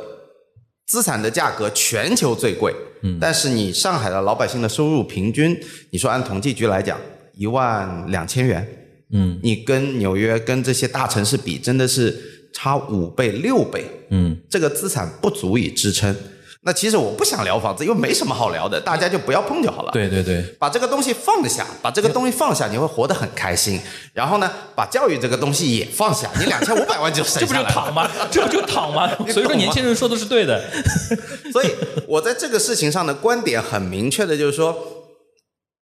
[0.85, 2.71] 资产的价格全球最贵，
[3.01, 5.59] 嗯，但是你上海的老百姓的收入平均，
[5.89, 7.01] 你说按统计局来讲，
[7.37, 8.67] 一万两千元，
[9.11, 16.15] 嗯，你跟纽约跟这些大城市比，真的是差五倍六倍，嗯，这个资产不足以支撑。
[16.61, 19.91] 那其实我不想聊房子，因为没什么好聊的，大家就不要碰就好了。
[19.93, 23.79] 对对对，把这个东西放下，把这个东西放下，你会活得很开心。
[24.11, 28.11] 然后呢，把教育这个东西也放下，你两千五百万就省这不下来了就躺吗？
[28.29, 29.09] 这不就躺 吗？
[29.29, 30.61] 所以说年轻人说的是对的，
[31.53, 31.71] 所以
[32.05, 34.96] 我在这个事情上的观点很明确的，就是说，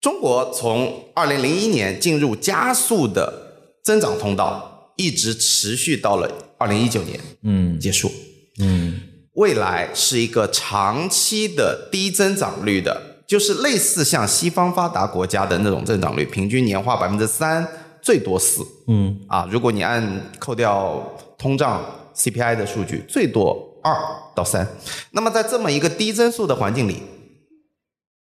[0.06, 8.12] 中国从二零零一年进入加速的增长通道，一直持续到了二零一九年嗯结束。
[8.60, 9.02] 嗯
[9.34, 17.68] 未来是一个长期的低增长率的，就是类似像西方发达国家的那种增长率，平均年化百分之三，
[18.00, 18.62] 最多四。
[18.86, 21.84] 嗯啊，如果你按扣掉通胀
[22.16, 23.92] CPI 的数据，最多二
[24.36, 24.68] 到三。
[25.10, 27.02] 那么在这么一个低增速的环境里，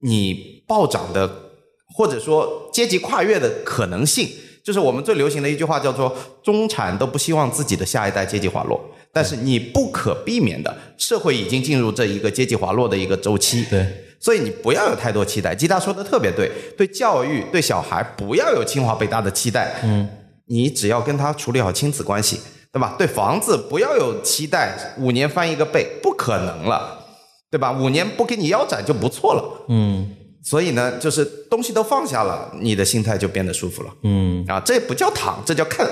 [0.02, 1.48] 你暴涨的
[1.94, 4.30] 或者说阶级跨越的可能性，
[4.64, 8.80] 就是我们最流行的一句话叫做“中产都不希望自己的下一代阶级滑落”。
[9.14, 13.66] 但是你不可避免的，社会已经进入这一个阶级滑落的一个周期。
[13.70, 13.86] 对，
[14.22, 15.54] 所以你不要有太多期待。
[15.54, 19.76] 吉大说的特别对，对教育、对小孩不要有清华北大的期待。
[19.84, 20.08] 嗯，
[20.46, 22.40] 你只要跟他处理好亲子关系，
[22.72, 22.96] 对吧？
[22.98, 27.06] 对房子不要有期待，五年翻一个倍，不可能了，
[27.52, 27.74] 对吧？
[27.74, 29.66] 五年不给你腰斩就不错了。
[29.68, 30.10] 嗯
[30.44, 33.94] 所以呢，就是东西都放下了，你的心态就变得舒服了。
[34.04, 35.88] 嗯，啊，这不叫躺，这叫看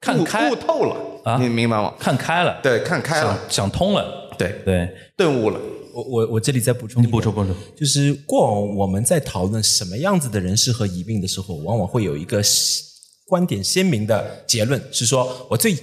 [0.00, 0.50] 看开。
[0.50, 1.38] 悟透了啊。
[1.40, 1.94] 你明白吗？
[1.98, 3.38] 看开了，对，看开了。
[3.48, 5.58] 想，想通了，对，对，顿悟了。
[5.94, 12.42] 我我我这里再补充，你补充补充，就是过往我们在讨论什么样子的人适合移民的时候，往往会有一个
[13.26, 15.74] 观点鲜明的结论，是说我最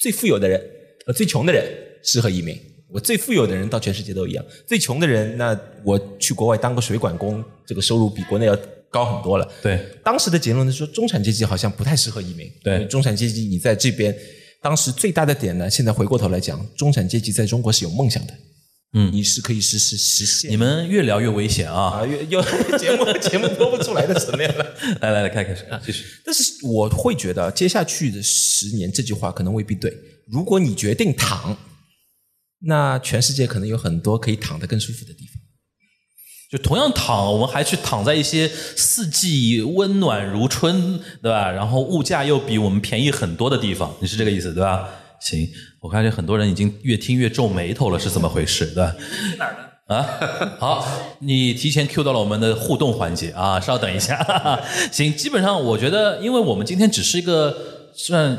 [0.00, 0.60] 最富有的人
[1.06, 1.64] 和最穷的人
[2.02, 2.58] 适合移民。
[2.94, 8.56] 我最富有的人到全世界都一样，最穷的人，那我去国外当个水管工，这个收入比国内要
[8.88, 9.48] 高很多了。
[9.60, 12.48] 对，当时的结论是说，中产阶级好像不太适合移民。
[12.62, 14.16] 对中产阶级你在这边，
[14.62, 18.34] 当时最大的点呢，现在回过头来讲，中产阶级在中国是有梦想的。
[18.96, 21.98] 嗯你是可以实施实现你们越聊越危险啊！
[21.98, 22.40] 啊，越又
[22.78, 24.64] 节目节目播不出来的层面了。
[25.02, 26.04] 来来来，开开始，继续。
[26.24, 29.92] 但是我会觉得，接下去的十年这句话可能未必对。
[30.28, 31.58] 如果你决定躺，
[32.66, 35.34] 那全世界可能有很多可以躺得更舒服的地方。
[36.50, 41.50] 就同样躺，我们还去躺在一些四季温暖如春，对吧？
[41.50, 44.88] 然后物价又比我们便宜很多的地方，你是这个意思对吧？
[45.20, 45.48] 行，
[45.80, 48.66] 我看见很多人已经越听越皱眉头了，是怎么回事？
[48.66, 48.94] 对吧？
[49.38, 49.94] 哪儿的？
[49.96, 50.86] 啊，好，
[51.18, 54.16] 你提前 Q 到了我们的互动环节啊，稍等一下。
[54.92, 57.54] 行，基本上我觉得，因为我们今天只是一个
[57.96, 58.38] 算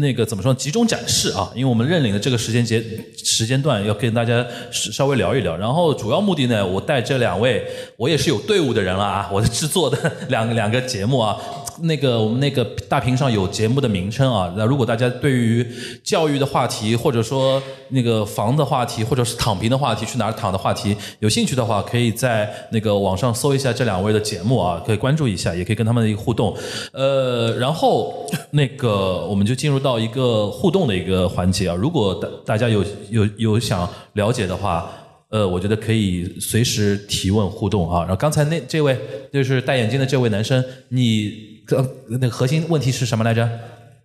[0.00, 2.82] 那个怎么说集中展示啊，因为我们认领的这个时间节
[3.16, 5.56] 时间段要跟大家稍微聊一聊。
[5.56, 7.64] 然后主要目的呢，我带这两位，
[7.96, 11.36] 我也是有队伍的人了啊，我是制作的 两两个节目啊。
[11.82, 15.66] 那个我们那个大屏上有节目的名称啊，那如果大家对于
[16.02, 26.56] 教育的话题，或者说那个房的话题，或者是躺平的话题，去哪儿躺的话题，有兴趣的话，可以在那个网上搜一下这两位的节目啊，可以关注一下，也可以跟他们的一个互动。
[26.94, 34.90] 呃，然后那个我们就进入入到一个互动的一个环节啊，如果大大家有有有想了解的话。
[35.28, 37.98] 呃，我觉得可以随时提问互动啊。
[38.02, 38.96] 然后刚才那这位
[39.32, 41.32] 就是戴眼镜的这位男生，你
[41.72, 43.46] 呃那个核心问题是什么来着？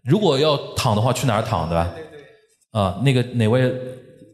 [0.04, 1.94] 如果要躺的话，去哪儿躺，对吧？
[1.94, 2.82] 对对。
[2.82, 3.72] 啊，那个哪位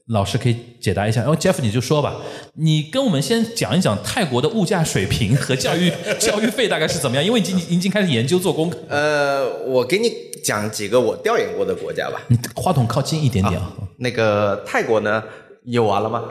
[0.07, 1.19] 老师可以解答一下？
[1.19, 2.15] 然后 Jeff 你就说吧，
[2.55, 7.23] 你跟我们先讲一讲泰国的物价水平和教育 教育费大概是怎么样？
[7.23, 8.77] 因为已经已经开始研究做功课。
[8.87, 10.09] 呃，我给你
[10.43, 12.21] 讲几个我调研过的国家吧。
[12.27, 13.71] 你话筒靠近一点点啊。
[13.97, 15.23] 那个泰国呢，
[15.63, 16.23] 有娃了吗？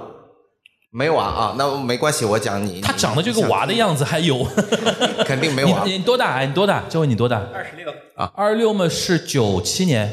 [0.93, 2.81] 没娃啊，那没关系，我讲你。
[2.81, 4.47] 他长得就个娃的样子，还有
[5.27, 6.41] 肯定没娃你你多大？
[6.41, 6.85] 你多大？
[6.89, 7.37] 这问你多大？
[7.53, 10.09] 二十六啊，二十六嘛是九七年，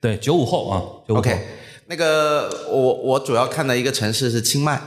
[0.00, 1.20] 对对，九五后啊，九五后。
[1.20, 1.38] OK，
[1.88, 4.80] 那个我我主要看的一个城市是清迈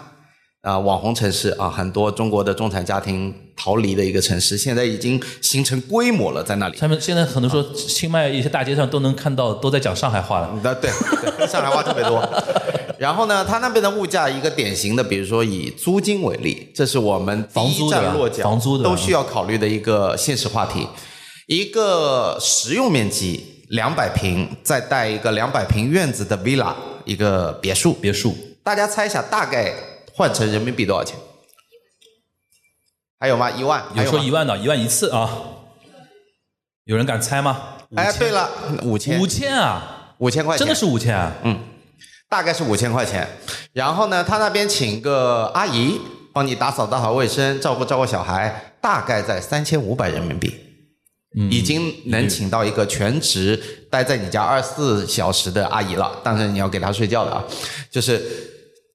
[0.64, 6.78] 啊、网红城市啊，很多中国的中产家庭逃离的一个城市，现在已经形成规模了，在那里。
[6.80, 10.49] 他们现在可能说清迈一些大街上都能看到，都在讲上海话了。
[10.64, 10.89] 那对
[11.38, 12.26] 对，上海话特别多。
[12.97, 20.88] 然后呢，它那边的物价一个典型的，比如说以租金为例，这是我们第一房租对吧站落脚房租的都需要考虑的一个现实话题。
[21.47, 28.34] 一个实用面积两百平，再带一个两百平院子的 villa，一个别墅，别墅
[28.64, 29.74] 大家猜一下，大概
[30.16, 31.18] 换成人民币多少钱？
[33.20, 33.49] 还有吗？
[33.51, 33.84] 一万？
[33.95, 35.30] 还有说一万的，一万一次啊？
[36.86, 37.78] 有人敢猜吗？
[37.95, 38.49] 哎，对了，
[38.84, 41.32] 五千，五千啊，五千块钱，真的是五千啊？
[41.43, 41.59] 嗯
[42.30, 43.28] 大概是五千块钱。
[43.74, 46.01] 然后呢，他那边请个阿姨
[46.34, 50.59] 帮你打扫打扫卫生，照顾照顾小孩，大概在三千五百人民币。
[51.49, 57.43] 已经能请到一个全职待在你家二十四小时的阿姨了，但是你要给她睡觉的啊。
[57.89, 58.22] 就是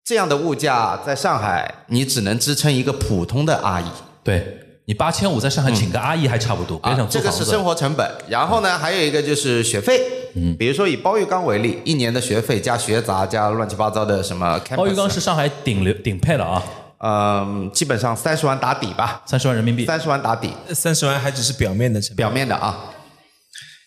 [0.09, 3.85] 这样的物价，在上海你只能支撑一个普通的阿姨。
[4.25, 7.19] 对你八千五在上海请个阿姨还差不多，别啊想，租房子。
[7.19, 8.11] 这个是生活成本。
[8.27, 10.01] 然后呢，还有一个就是学费。
[10.35, 16.63] 嗯，比如说以包玉刚为例，一年的学费加学杂加乱七八糟的什么包玉刚是上海顶流顶配了啊，
[17.01, 19.85] 嗯，基本上三十万打底吧，三十万人民币。
[19.85, 22.17] 三十万打底，三十万还只是表面的成本。
[22.17, 22.75] 表面的啊。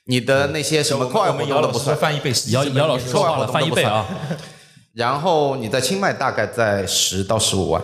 [0.06, 4.06] 你的那些什么课外我们姚老师活动都不算，翻一倍，姚姚老师说话了， 翻一倍啊！
[4.94, 7.82] 然后你在清迈大概在十到十五万，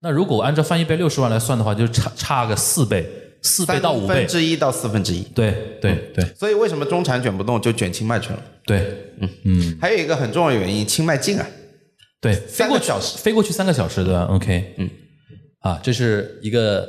[0.00, 3.06] 那如果按照翻一倍六十万来算的话，就差差个四倍，
[3.42, 4.26] 四倍到五倍分。
[4.26, 5.22] 之一到四分之一。
[5.34, 8.42] 对对对所以为什么中产卷不动就卷清迈去了？
[8.64, 11.46] 对嗯嗯还有一个很重要的原因，清迈近啊，
[12.20, 14.90] 对，飞过去三个小时飞过去三个小时对吧？OK，嗯，
[15.60, 16.88] 啊，这是一个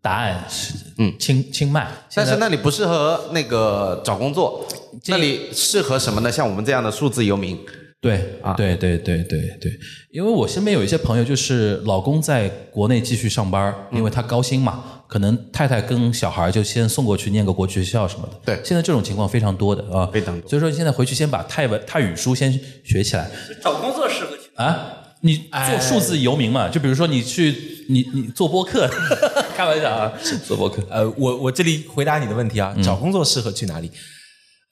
[0.00, 4.64] 答案是嗯清清迈，但是那里不适合那个找工作，
[5.06, 6.30] 那里适合什么呢？
[6.30, 7.58] 像我们这样的数字游民，
[8.04, 8.52] 对啊。
[8.54, 9.72] 对对对对对，
[10.12, 18.40] 因为我身边有一些朋友，就是老公在国内继续上班，因为他高薪嘛，可能太太跟小孩就先送过去念个国际学校什么的。
[18.44, 18.60] 对。
[18.62, 20.48] 现在这种情况非常多的啊，非常多。
[20.50, 22.52] 所以说现在回去先把泰文泰语书先
[22.84, 23.30] 学起来。
[23.62, 24.50] 找工作适合去。
[24.56, 25.00] 啊。
[25.26, 25.36] 你
[25.70, 27.54] 做数字游民嘛，就比如说你去
[27.88, 28.86] 你你做播客，
[29.56, 30.12] 开玩笑啊，
[30.46, 30.82] 做播客。
[30.90, 33.90] 呃，我我这里回答你的问题啊，找工作适合去哪里？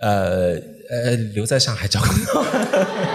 [0.00, 0.56] 呃
[0.92, 2.44] 呃，留在上海找工作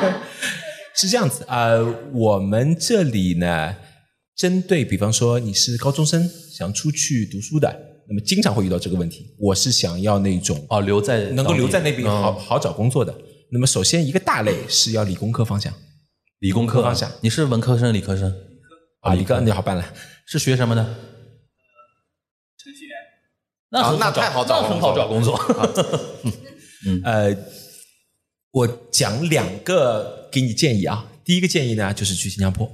[0.97, 3.75] 是这样子啊、呃我们这里呢，
[4.35, 7.71] 针对比方说你是高中生想出去读书的，
[8.09, 9.35] 那么经常会遇到这个问题。
[9.39, 13.13] 我是想要那种哦，留在能够留在那边嗯好好找工作的。
[13.51, 15.71] 那么首先一个大类是要理工科方向
[16.39, 18.33] 理工科方向你是文科生、理科生？
[19.01, 19.93] 啊，理科你好办了。
[20.25, 20.83] 是学什么的？
[22.57, 22.97] 程序员，
[23.69, 25.39] 那啊那太好找那很好找工作。
[26.85, 27.35] 嗯呃，
[28.51, 31.05] 我讲两个给你建议啊。
[31.23, 32.69] 第一个建议呢，就是去新加坡。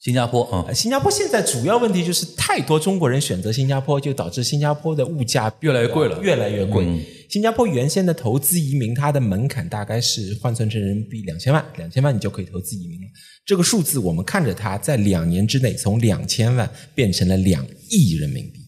[0.00, 6.84] 新加坡，嗯，呃新加坡现在主要问题就是太多中国人选择新加坡，就导致新加坡的物价越来越贵了越来越贵。
[6.84, 13.06] 嗯新加坡原先的投资移民，它的门槛大概是换算成人民币两千万，两千万你就可以投资移民了。
[13.44, 18.60] 这个数字我们看着它在两年之内从两千万变成了两亿人民币。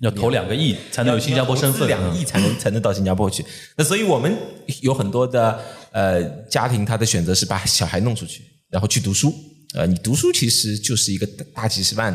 [0.00, 1.86] 要投两个亿才能有新加坡身份。
[1.86, 3.44] 嗯两亿才能才能到新加坡去。
[3.76, 4.36] 那所以我们
[4.82, 5.58] 有很多的
[5.92, 9.34] 呃家庭，他的选择是把小孩弄出去，然后去读书。
[9.74, 12.12] 呃，你读书其实就是一个大大几十万，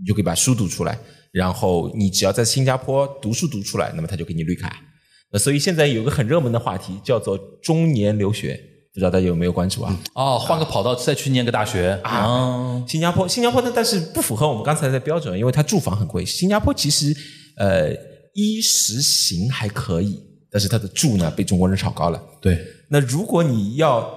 [0.00, 0.98] 你就可以把书读出来。
[1.30, 4.82] 然后你只要在新加坡读书读出来，那么他就给你绿卡。
[5.30, 8.58] 那所以现在有个很热门的话题叫做中年留学，
[8.98, 9.96] 不知道大家有没有关注啊？
[10.14, 12.82] 哦，换个跑道再去念个大学啊。
[12.88, 16.26] 新加坡，新加坡呢，但是不符合我们刚才的标准，因为它住房很贵。
[16.26, 17.16] 新加坡其实
[17.58, 17.92] 呃
[18.34, 20.20] 衣食行还可以，
[20.50, 22.20] 但是它的住呢被中国人炒高了。
[22.42, 22.58] 对，
[22.90, 24.12] 那如果你要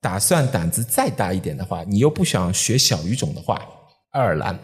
[0.00, 3.64] 打算胆子再大一点的话，你又不想学小语种的话，
[4.10, 4.58] 爱尔兰，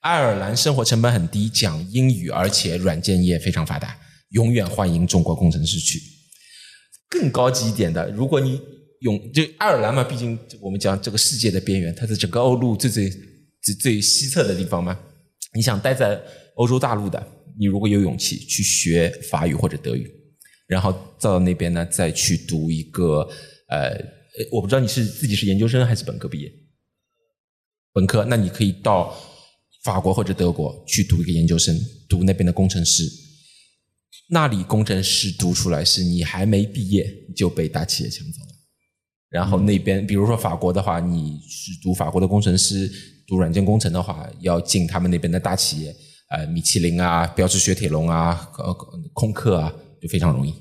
[0.00, 3.94] 爱尔兰生活成本很低，讲英语，而且软件业非常发达，
[4.30, 6.00] 永远欢迎中国工程师去。
[7.08, 8.60] 更高级一点的，如果你
[9.00, 13.10] 勇就爱尔兰嘛，毕竟我们讲这个世界的边缘，它是整个欧陆最最
[13.62, 14.98] 最最西侧的地方嘛。
[15.54, 16.20] 你想待在
[16.56, 17.24] 欧洲大陆的，
[17.58, 20.10] 你如果有勇气去学法语或者德语，
[20.66, 23.28] 然后到那边呢再去读一个，
[23.68, 23.96] 呃
[24.50, 26.52] 我不知道你是自己是研究生还是本科毕业，
[27.92, 29.16] 本科，那你可以到
[29.84, 31.78] 法国或者德国去读一个研究生，
[32.08, 33.04] 读那边的工程师。
[34.28, 37.06] 那里工程师读出来是你还没毕业
[37.36, 38.52] 就被大企业抢走了，
[39.30, 42.90] 然后那边比如说法国的话，你是读法国的工程师，
[43.26, 45.94] 读软件工程的话，要进他们那边的大企业，
[46.30, 48.76] 呃，米其林啊、标致雪铁龙啊、呃
[49.12, 50.52] 空客啊，就非常容易。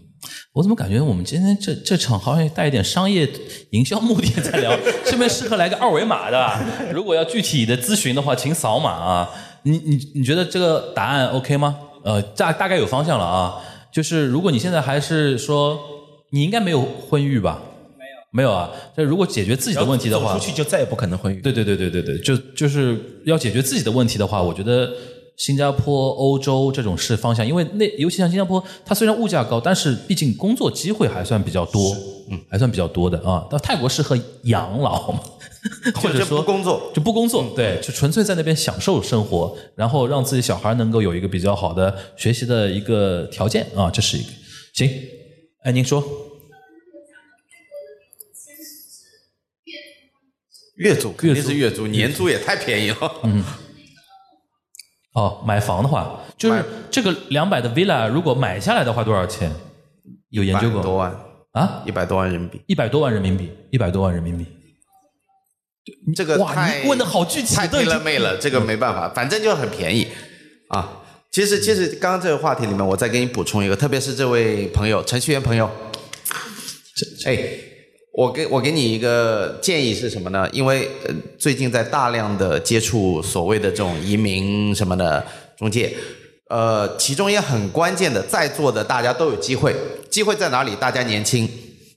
[0.53, 3.29] 我怎么感觉我们今天这这场好像带一点商业
[3.71, 4.75] 营销目的在聊，
[5.05, 6.65] 这边适合来个二维码的？
[6.91, 9.29] 如果要具体的咨询的话，请扫码啊。
[9.63, 11.75] 你你你觉得这个答案 OK 吗？
[12.05, 13.55] 呃，大大概有方向了啊。
[13.91, 15.79] 就是如果你现在还是说
[16.29, 17.61] 你应该没有婚育吧？
[17.97, 18.69] 没有，没有啊。
[18.95, 21.41] 这如果解决自己的问题的话，走出去就再也不可能婚育。
[21.41, 24.91] 对对对对对对，就就是要解决自己的问题的话，我觉得
[25.37, 31.95] 新加坡、欧洲这种是方向，因为那尤其像新加坡，它虽然物价高，但是毕竟工作机会还算比较多。
[32.29, 33.47] 嗯，还算比较多的啊。
[33.49, 35.19] 到泰国适合养老嘛，
[35.95, 44.29] 或者就说不工作就不工作，对，就纯粹在那边享受生活，然后让自己小孩能够有一个比较好的学习的一个条件啊，这是一个
[44.73, 44.89] 行。
[45.63, 46.03] 哎，您说
[50.75, 53.11] 月租肯定是月租，年租也太便宜了。
[53.23, 53.43] 嗯，
[55.13, 59.51] 哦，买房的话，就是这个两百的 villa 如果买下来的话多少钱？
[60.29, 61.17] 有研究过多万，
[61.55, 61.81] 啊？
[61.85, 64.45] 一百多万人民币，一百多万人民币，一百多万人民币。
[66.15, 70.07] 这个哇，你问的好具体，太都已经了妹了，这个没办法，反正就很便宜
[70.67, 71.01] 啊。
[71.31, 75.69] 其实，其实刚刚这个话题里面，我再给你补充一个，特别是这位朋友，程序员朋友，
[77.25, 77.37] 哎，
[78.13, 80.49] 我给我给你一个建议是什么呢？
[80.51, 85.25] 因为呃最近在大量的接触所谓的这种移民什么的
[85.57, 85.93] 中介，
[86.49, 89.75] 呃，其中也很关键的，在座的大家都有机会，
[90.11, 90.75] 机会在哪里？
[90.75, 91.49] 大家年轻，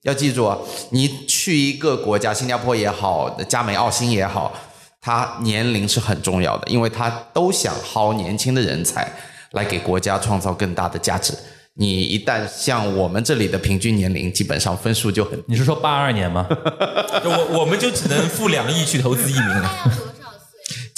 [0.03, 0.57] 要记住啊，
[0.91, 4.55] 你去一个国家，新加坡也好，加美澳新也好，
[5.03, 9.13] 它年龄是很重要的，因为它都想薅年轻的人才
[9.53, 11.35] 来给国家创造更大的价值。
[11.75, 16.47] 你一旦像我们这里的平均年龄，基本上分数就很你是说八二年吗？
[17.23, 19.93] 我我们就只能付两亿去投资移民了。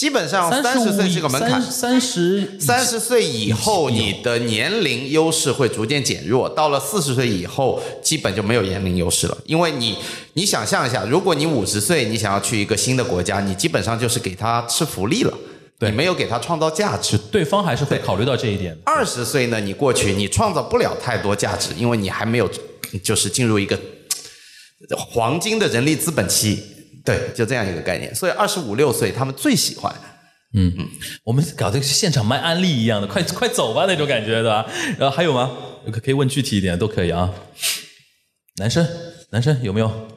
[0.01, 1.61] 基本上三十岁是个门槛。
[1.61, 6.49] 三十三十岁以后，你的年龄优势会逐渐减弱。
[6.49, 9.37] 到了四十岁以后，基本就没有年龄优势了。
[9.45, 9.99] 因为你，
[10.33, 15.35] 你想象一下，如果你五十岁，你想要去一个新的国家，你基本上就是给他吃福利了，
[15.81, 17.19] 你没有给他创造价值。
[17.31, 18.75] 对方还是会考虑到这一点。
[18.87, 22.51] 二十岁呢，你过去你创造不了太多价值，因为你还没有
[23.03, 23.77] 就是进入一个
[24.89, 26.59] 呃黄金的人力资本期，
[27.11, 28.15] 对，就这样一个概念。
[28.15, 29.95] 所以二十五六岁他们最喜欢。
[30.53, 30.89] 嗯嗯
[31.23, 34.67] 我们搞这个现场卖安利一样的，快快走吧那种感觉，对吧？
[34.99, 35.57] 然后还有吗？
[35.93, 37.33] 可可以问具体一点，都可以啊。
[38.59, 38.87] 男生，
[39.31, 40.09] 男生有没有？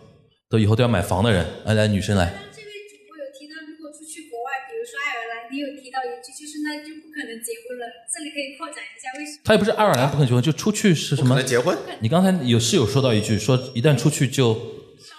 [0.50, 2.26] 都以后都要买房的人，来来，女生来。
[2.52, 7.86] 这位主播有提到，如果出去国外，比如说爱尔兰，你有提到一句，就是那就不可能结婚了。
[8.10, 9.41] 这里可以扩展一下，为什么？
[9.46, 11.48] 他也不是爱尔兰不可能结婚，就出去是什么可能？
[11.48, 14.50] 结婚，你刚才有室友说到一句，说一旦出去就，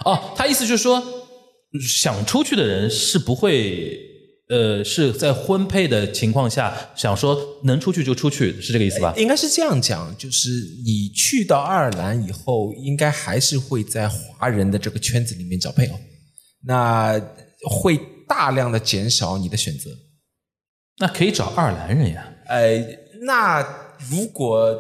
[0.05, 1.03] 哦，他意思就是说，
[1.81, 3.99] 想出去的人是不会，
[4.49, 9.13] 呃，是在婚配的情况下想说能出去就出去，是这个意思吧？
[9.17, 10.51] 应该是这样讲，就是
[10.85, 15.99] 你去到爱尔兰以后，应该还是会在华人的这个圈子里面找配偶，
[16.67, 17.21] 那
[17.69, 17.99] 会
[18.29, 19.91] 大量的减少你的选择。
[20.99, 22.33] 那可以找爱尔兰人呀。
[22.47, 22.79] 呃，
[23.23, 23.63] 那
[24.11, 24.73] 如果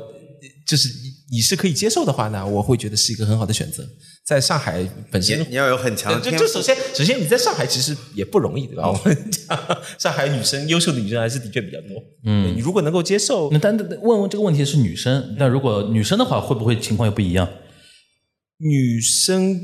[0.66, 0.88] 就是
[1.34, 3.84] 你你是可以接受的话呢，我会觉得是一个很好的选择。
[4.24, 6.38] 在上海本身你要有很强的就。
[6.38, 8.88] 就首先，首先你在上海其实也不容易，对吧？
[8.88, 9.58] 我们讲
[9.98, 12.00] 上海女生优秀的女生还是的确比较多。
[12.24, 17.48] 嗯，你如果能够接受那但但问问这个问题是女生，那如果女生的话，会不会情况又不一样？
[18.58, 19.60] 女生，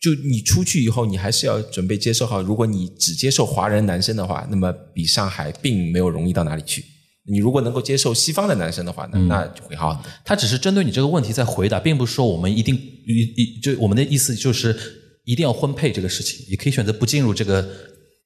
[0.00, 2.40] 就你出去以后，你还是要准备接受好。
[2.40, 6.84] 如果你只接受华人男生的话，那么比上海并没有容易到哪里去。
[7.24, 10.02] 你如果能够接受西方的男生的话，那、那就会好。
[10.24, 14.76] 他只是针对你这个问题在回答，并不是说我们一定一一就我们的意思就是
[15.24, 17.64] 一定要婚配这个事情，也可以选择不进入这个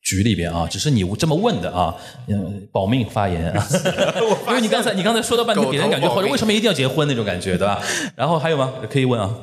[0.02, 1.94] 局里边啊，只是你这么问的啊，
[2.28, 3.68] 嗯，保命发言啊，
[4.48, 7.82] 因为你刚才你刚才说到半天，给人感觉好像为什么一定要结婚那种感觉，对吧？
[8.16, 8.72] 然后还有吗？
[8.90, 9.34] 可以问啊，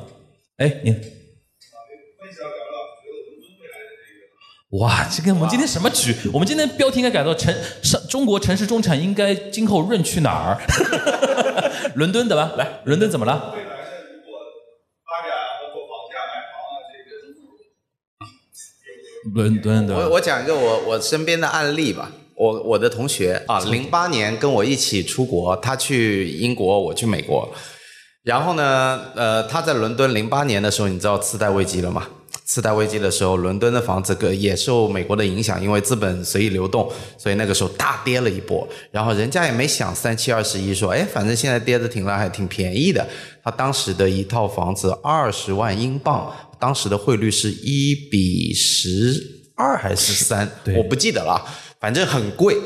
[0.56, 0.94] 哎，你。
[4.70, 6.14] 哇，这跟我们今天什么局？
[6.32, 10.60] 我们今天标题应该改到城上中国城市中产应该今后润去哪儿？
[11.94, 12.50] 伦敦的吧？
[12.56, 13.52] 来，伦敦怎么了？
[13.54, 14.38] 未来的如果
[15.04, 16.58] 发展包括房价、买房
[18.18, 18.26] 啊，
[19.30, 22.10] 这个伦敦的我我讲一个我我身边的案例吧。
[22.36, 27.48] 我我的同学啊，零八年跟我一起出国，他去英国，我去美国。
[28.24, 32.08] 然后呢，呃，他在伦敦零八年的时候，你知道次贷危机了吗？
[32.44, 38.68] 次贷危机的时候，伦敦的房子个也受美国的影响，因为资本随意流动，所以那个时候大跌了一波。
[38.90, 43.06] 然后人家也没想三七二十一，说，哎，反正现在跌的挺烂，还挺便宜的。
[43.42, 51.42] 他当时的一套房子二十万英镑，当时的汇率是一比十二还是三，我不记得了，
[51.80, 52.56] 反正很贵。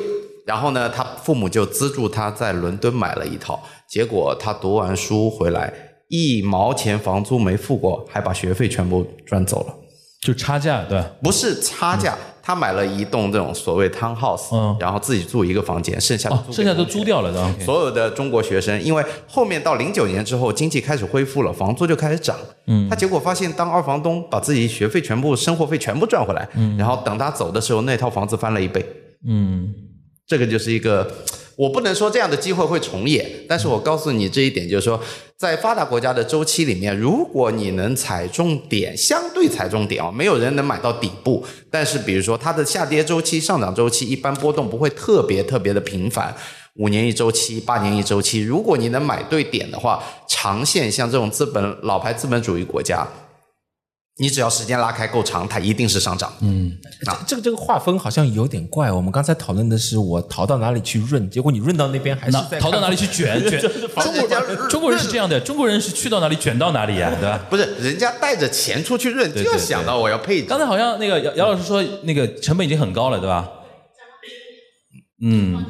[0.45, 5.72] 然后呢，他父母就资助他在伦敦买了一套，结果他读完书回来，
[6.09, 9.75] 一毛钱房租没付过，还把学费全部赚走了。
[10.21, 11.01] 就差价，对？
[11.23, 22.37] 不是差价，他买了一栋这种所谓 townhouse，、嗯然后自己住一个房间，剩下的剩下都租掉了所有的中国学生，因为后面到零九年之后，经济开始恢复了，房租就开始涨。
[22.67, 28.85] 嗯，他结果发现当二房东把自己学费全部、生活费全部赚回来，嗯，然后等他走的时候，那套房子翻了一倍。
[29.25, 29.73] 嗯，
[30.29, 31.11] 这个就是一个
[31.57, 35.01] 我不能说这样的机会会重演，但是我告诉你这一点，就是说，
[35.37, 46.33] 在发达国家的周期里面，如果你能踩中点，相对踩中点啊，没有人能买到底部，但是比如说它的下跌周期、上涨周期一般波动不会特别特别的频繁，
[46.76, 53.05] 五年一周期、八年一周期，如果你能买对点的话，长线像这种资本老牌资本主义国家。
[54.21, 56.33] 你只要时间拉开够长，它一定是上涨。
[56.41, 56.77] 嗯，
[57.25, 58.91] 这个这个划分好像有点怪。
[58.91, 63.61] 我们刚才讨论的是我逃到哪里去润，结果你润到那边还是在逃到哪里去卷卷？
[64.01, 67.47] 中国人中国人是这样的，中国人是去到哪里卷到哪里呀，对吧？
[67.49, 70.49] 不是，人家带着钱出去润，就要想到我要配置。
[70.49, 73.49] 刚才好像那个姚姚老师说，那个成本已经很高了，对吧？
[75.23, 75.64] 嗯，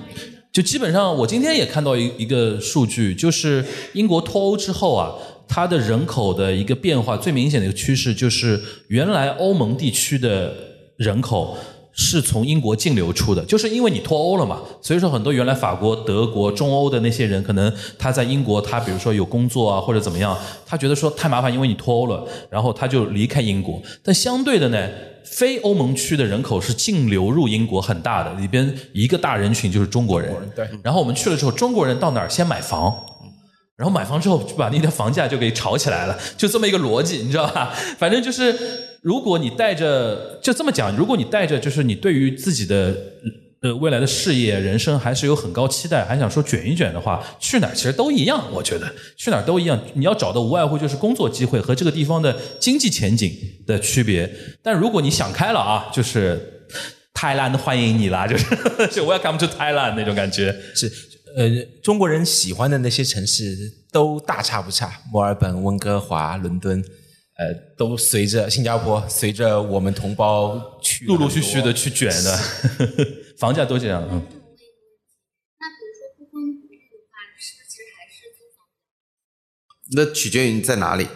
[0.52, 5.12] 就基本上我今天也看到一一个数据，就是英国脱欧之后啊，
[5.48, 10.54] 它的人口的一个变化最明显的一个趋势就是，原来欧盟地区的
[10.96, 11.56] 人口。
[12.00, 23.82] 是从英国净流出的，就是因为你脱欧了嘛，所以说很多原来法国、德国、中欧的那些人，可能他在英国，他比如说有工作啊或者怎么样，他觉得说太麻烦，因为你脱欧了，然后他就离开英国。
[24.00, 24.88] 但相对的呢，
[25.24, 30.32] 非欧盟区的人口是净流入英国很大的，里边一个大人群就是中国人。
[30.54, 32.96] 对，然后我们去了之后，中国人到哪儿先买房，
[33.78, 37.72] 然后买房之后就把那个房价就给炒起来了，就这么一个逻辑，你知道吧？
[37.96, 38.52] 反正就是，
[39.02, 42.92] 如果你带着就这么讲，如果你带着就是你对于自己的
[43.62, 49.80] 呃未来的事业、人生还是有很高期待，还想说卷一卷的话，去哪儿其实都一样，我觉得去哪儿都一样。
[49.94, 53.32] 你要找的无外乎就是工作机会和这个地方的经济前景
[53.64, 54.28] 的区别。
[54.60, 56.54] 但如果你想开了啊，就是。
[57.18, 58.44] Thailand 欢迎你啦，就是
[58.92, 60.54] 就 Welcome to Thailand 那种感觉。
[60.72, 60.88] 是
[61.36, 63.56] 呃，中国人喜欢的那些城市
[63.92, 66.82] 都大差不差，墨尔本、温哥华、伦敦，
[67.36, 72.38] 呃，都随着新加坡，随着我们同胞去陆陆续续的去卷的，
[73.38, 74.02] 房价都这样。
[74.02, 74.24] 嗯，那比
[75.84, 76.24] 如说的
[77.10, 78.66] 话，是不是其实还是租房？
[79.92, 81.14] 那取决于你在哪里，那比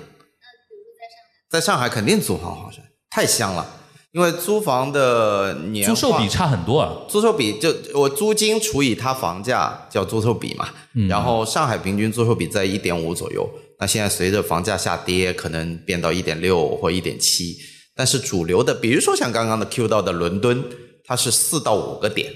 [0.70, 3.81] 如说在上海，在上海肯定租房好像太香了，
[4.12, 6.92] 因为租房的年租售比差很多啊。
[7.08, 13.48] 租售比就我租金除以它房价叫租售比嘛，嗯然后上海平均租售比在一点五左右，
[13.80, 17.56] 那现在随着房价下跌，可能变到一点六或一点七，
[17.96, 20.62] 但是主流的，比如说像刚刚的 Q 到的伦敦，
[21.06, 22.30] 它是四到五个点，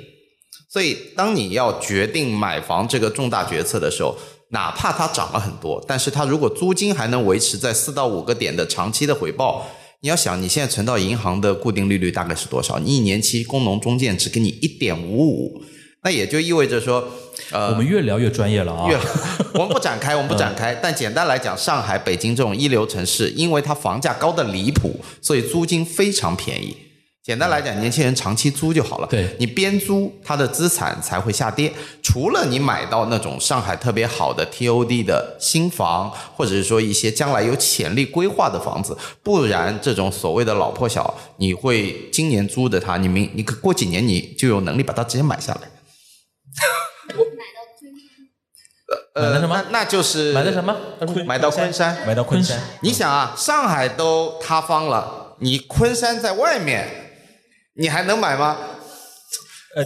[0.71, 4.17] 所以当你要决定买房这个重大决策的时候，
[4.49, 9.67] 哪怕它涨了很多，但是它如果租金还能维持在四到五个点的长期的回报。
[10.07, 12.79] 你要想，你现在存到银行的固定利率大概是多少？
[12.79, 15.61] 你一年期工农中建只给你一点五五，
[16.05, 17.09] 那也就意味着说，
[17.51, 18.89] 呃，我们越聊越专业了啊。
[18.89, 18.97] 越
[19.55, 20.73] 我们不展开，我们不展开。
[20.77, 26.77] 但简单来讲，上海、北京这种一流城市，因为它房价高的离谱，所以租金非常便宜。
[27.27, 29.07] 简单来讲，年轻人长期租就好了。
[29.09, 31.73] 对你边租，它的资产才会下跌。
[32.01, 45.63] 除了你买到那种上海特别好的 TOD 的新房，或者是说一些将来有潜力规划的房子，不然这种所谓的老破小，你会今年租的它，你明你过几年你就有能力把它直接买下来。
[47.09, 47.25] 买到
[47.77, 50.77] 昆山，呃，买的什么那那就是买的什么？
[51.27, 52.07] 买到昆山。
[52.07, 57.06] 买到昆山，你想啊，上海都塌方了，你昆山在外面，
[57.79, 58.57] 你还能买吗？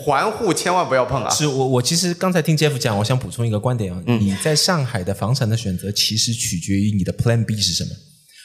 [0.06, 1.30] 环户千万不要碰啊！
[1.30, 7.90] 是我我其实刚才听 Jeff 讲，我想补充一个观点啊，嗯你在上海的房产的选择其实取决于你的 Plan B 是什么。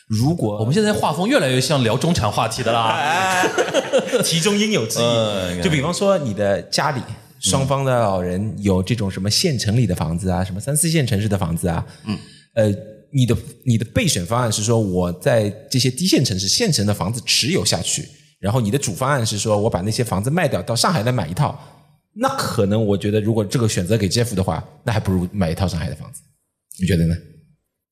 [0.08, 3.48] 如果我们现在画风越来越像聊中产话题的啦。
[4.24, 5.62] 其中应有之嗯义。
[5.62, 7.02] 就比方说，你的家里
[7.40, 12.18] 双方的老人有这种什么县城里的房子啊，什么三四线城市的房子啊，嗯，
[12.56, 12.74] 呃，
[13.12, 18.08] 你的你的备选方案是说我在这些低线城市、县城的房子持有下去，
[18.46, 21.60] 然后你的主方案是说我把那些房子卖掉，到上海来买一套。
[22.14, 26.22] 那可能我觉得，如果这个选择给 Jeff 的话，那还不如买一套上海的房子。
[26.80, 27.16] 你觉得呢？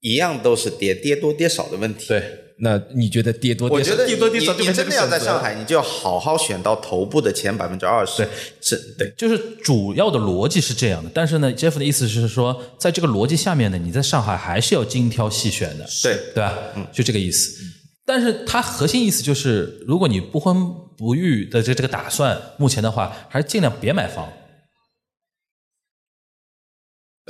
[0.01, 2.23] 一样都是跌，跌多跌少的问题。，对，
[2.59, 3.91] 那你觉得跌多跌少？
[3.91, 8.17] 我觉得跌多跌少你你真的要在上海，你就要好好选到头部的前百分之二十。
[8.17, 8.27] 对，
[8.61, 9.11] 是对。
[9.17, 16.55] 就是主要的逻辑是这样的，但是呢，Jeff 的意思是说，在这个逻辑下面呢，你在上海还是要精挑细选的，对对吧？
[16.75, 17.72] 嗯，就这个意思。
[18.05, 24.27] 但是它核心意思就是，如果你不婚不育的这这个打算，目前的话，还是尽量别买房。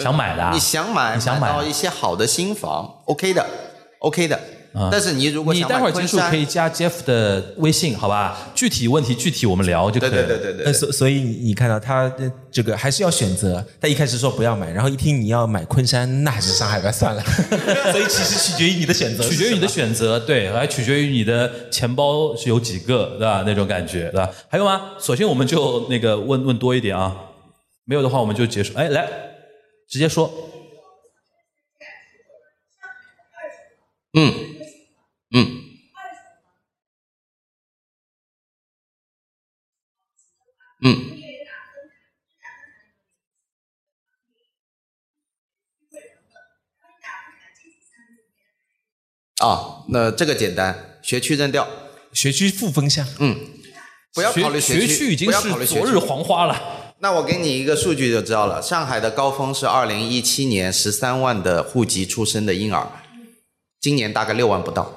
[0.02, 3.48] 想买的啊，你想买，你想买到一些好的新房，OK 的
[4.00, 4.40] ，OK 的。
[4.92, 8.52] 但是你如果想你待会儿结束可以加 Jeff 的微信，好吧？
[8.56, 10.28] 具体问题具体我们聊就可以对了。
[10.28, 17.24] 对对对对呃，所所以你你看到他呃这个还是要选择，他一开始说不要买，然后一听你要买昆山，那还是上海吧，算了。
[17.94, 23.44] 所以其实取决于你的选择，取决于你的选择，对，还取决于你的钱包是有几个，对吧？
[23.46, 24.30] 那种感觉，对吧？
[24.50, 24.94] 还有吗？
[25.00, 27.16] 首先我们就那个问问多一点啊。
[27.86, 28.74] 没有的话我们就结束。
[28.76, 29.08] 哎，来，
[29.90, 30.34] 直接说。
[49.44, 51.68] 啊，那这个简单，学区扔掉，
[52.14, 53.36] 学区负风向，嗯，
[54.14, 56.58] 不要考虑学区，已经不要考虑学区是昨日黄花了。
[57.00, 62.88] 那我给你一个数据就知道了，上海的高峰是二零一七年十三万的户籍出生的婴儿，
[63.82, 64.90] 今年大概六万不到，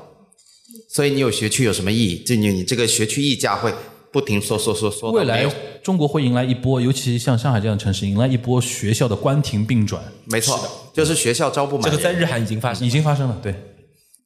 [0.89, 2.23] 所以你有学区有什么意义？
[2.23, 3.75] 就你你这个学区溢价会
[4.13, 5.45] 不停缩缩缩缩未来
[5.83, 11.91] 中国会迎来一波，尤其像上海这样的城市，迎来一波学校的关停并转，没错，就是学校招不满。
[11.91, 12.91] 这个在日韩已经发生已。
[12.91, 13.37] 经发生了。
[13.43, 13.53] 对，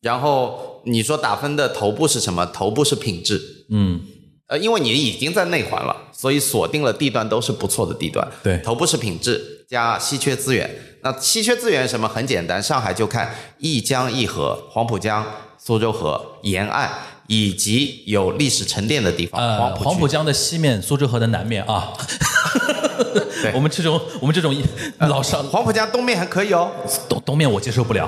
[0.01, 2.46] 然后你说打分的头部是什么？
[2.46, 4.01] 头部是品质，嗯，
[4.46, 8.26] 呃，因为你已经在内环了，所以锁定了地段都是不错的地段。
[8.42, 10.74] 对头部是品质加稀缺资源。
[11.03, 12.09] 那稀缺资源什么？
[12.09, 15.24] 很简单，上海就看一江一河、黄浦江、
[15.59, 16.90] 苏州河沿岸
[17.26, 19.40] 以及有历史沉淀的地方。
[19.40, 21.92] 呃，黄浦江的西面，苏州河的南面啊。
[23.55, 24.55] 我们这种我们这种
[24.98, 26.70] 老上黄浦江东面还可以哦。
[27.09, 28.07] 东东面我接受不了，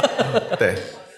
[0.58, 0.74] 对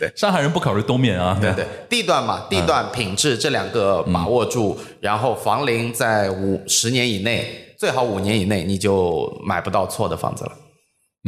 [0.08, 0.16] 对。
[0.16, 1.38] 上海人不考虑东面啊。
[1.40, 10.52] 对对，地段嘛，地段、品质这两个把握住，然后房龄在五十年以内，最好五年以内，你就买不到错的房子了。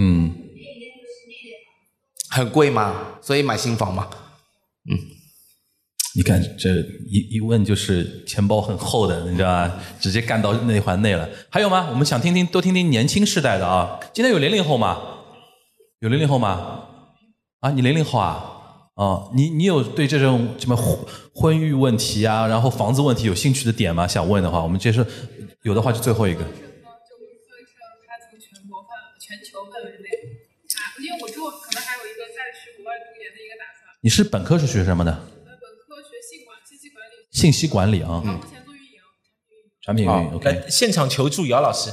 [0.01, 0.35] 嗯，
[2.31, 3.19] 很贵吗？
[3.21, 4.09] 所以买新房嘛。
[6.17, 6.71] 你看这
[7.09, 9.73] 一一问就是钱包很厚的，你知道吧？
[10.01, 11.29] 直接干到内环内了。
[11.49, 11.87] 还有吗？
[11.89, 14.01] 我们想听听，多听听年轻世代的啊。
[14.13, 15.01] 今天有零零后吗？
[16.01, 16.83] 有零零后吗？
[17.61, 18.50] 啊，你零零后啊？
[19.01, 20.99] 哦，你你有对这种什么婚
[21.33, 24.07] 婚育问题啊，然后房子问题有兴趣的点吗？
[24.07, 25.07] 想问的话，我们接着，
[25.63, 26.41] 有的话就最后一个。
[26.43, 26.49] 就
[28.37, 30.07] 全国范全球范围内
[30.77, 33.97] 啊，因为我之后可能还有一个再去国外读研的一个打算。
[34.03, 35.11] 你是本科是学什么的？
[35.11, 35.57] 呃，本
[35.89, 39.01] 科学信管信息管理，信息管理啊，目前做运营。
[39.81, 40.35] 产品运营。
[40.35, 41.91] OK，现场求助姚老师。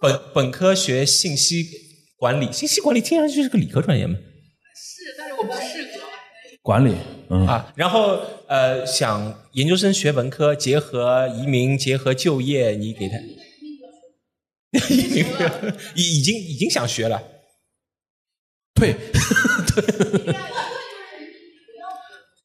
[0.00, 1.66] 本本科学信息
[2.16, 4.16] 管理，信息管理听上去是个理科专业吗？
[6.68, 6.94] 管理，
[7.30, 13.16] 嗯，啊，然后呃，想研究生学文科，结合移民，结合就业，你给他
[14.90, 15.24] 移民
[15.94, 17.22] 已已经已经想学了。
[18.74, 18.94] 退，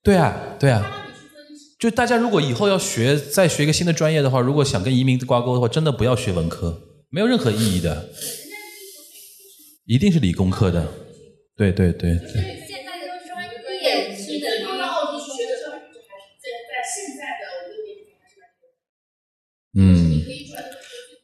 [0.01, 1.05] 对啊，对啊。
[1.77, 8.09] 就大家如果以后要学再学一个新的专业的话，如果想跟移民挂钩的话，真的不要学文科，没有任何意义的，
[9.85, 10.87] 一定是理工科的。
[11.57, 18.73] 对对对对，现在的专业是的，放到澳洲学的教育，就还是在在现在的我们年龄还是蛮多的。
[19.75, 20.12] 嗯。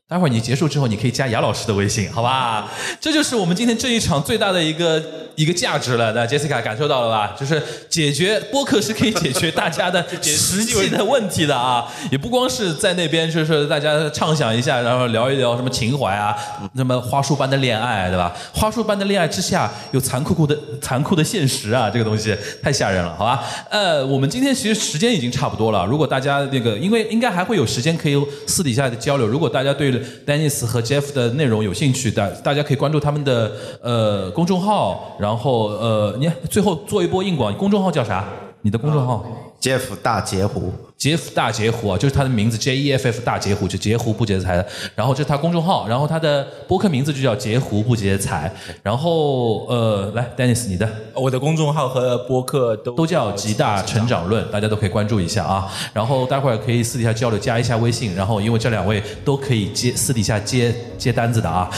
[0.09, 2.67] 待会儿你结束之后，你可以加雅老师的微信，好吧？
[2.99, 4.99] 这就是我们今天这一场最大的一个
[5.35, 6.11] 一个价值了。
[6.13, 7.35] 那杰西卡感受到了吧？
[7.39, 16.35] 就是解决播客是可以解决大家的实际的问题的啊，也不光是在那边就是大家畅想一下，然后聊一聊什么情怀啊，
[16.75, 18.35] 什么花束般的恋爱，对吧？
[18.51, 23.43] 花束般的恋爱之下有残酷酷的残酷的现实啊，这个东西太吓人了，好吧？
[23.69, 38.27] 呃，我们今天其实时间已经差不多了，如果大家那个，因为应该还会有时间可以私底下的交流，如果大家对 Dennis 和 Jeff 的内容有兴趣的，大家可以关注他们的呃公众号，然后呃，你最后做一波硬广，公众号叫啥？
[38.61, 39.25] 你的公众号
[39.61, 44.67] ？Jeff 大截胡，杰夫大截胡啊，就是他的名字 J E F F 大截胡，就截胡不劫财的。
[44.93, 48.53] 然后这是他公众号，然后他的播客名字就叫截胡不劫财。
[48.83, 55.71] 然后呃，来 Dennis 你的我的公众号和播客都都叫极大成长论，大家都可以关注一下啊。
[55.93, 58.13] 然后待会儿可以私底下交流，加一下微信。
[58.13, 61.71] 然后因为这两位都可以接私底下接接单子的啊。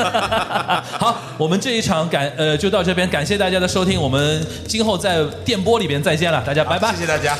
[0.98, 6.94] 好，我们这一场感呃就到这边，感谢大家的收听，我们今后在电波里边再见了，大家拜拜。
[6.94, 7.36] 谢谢大家。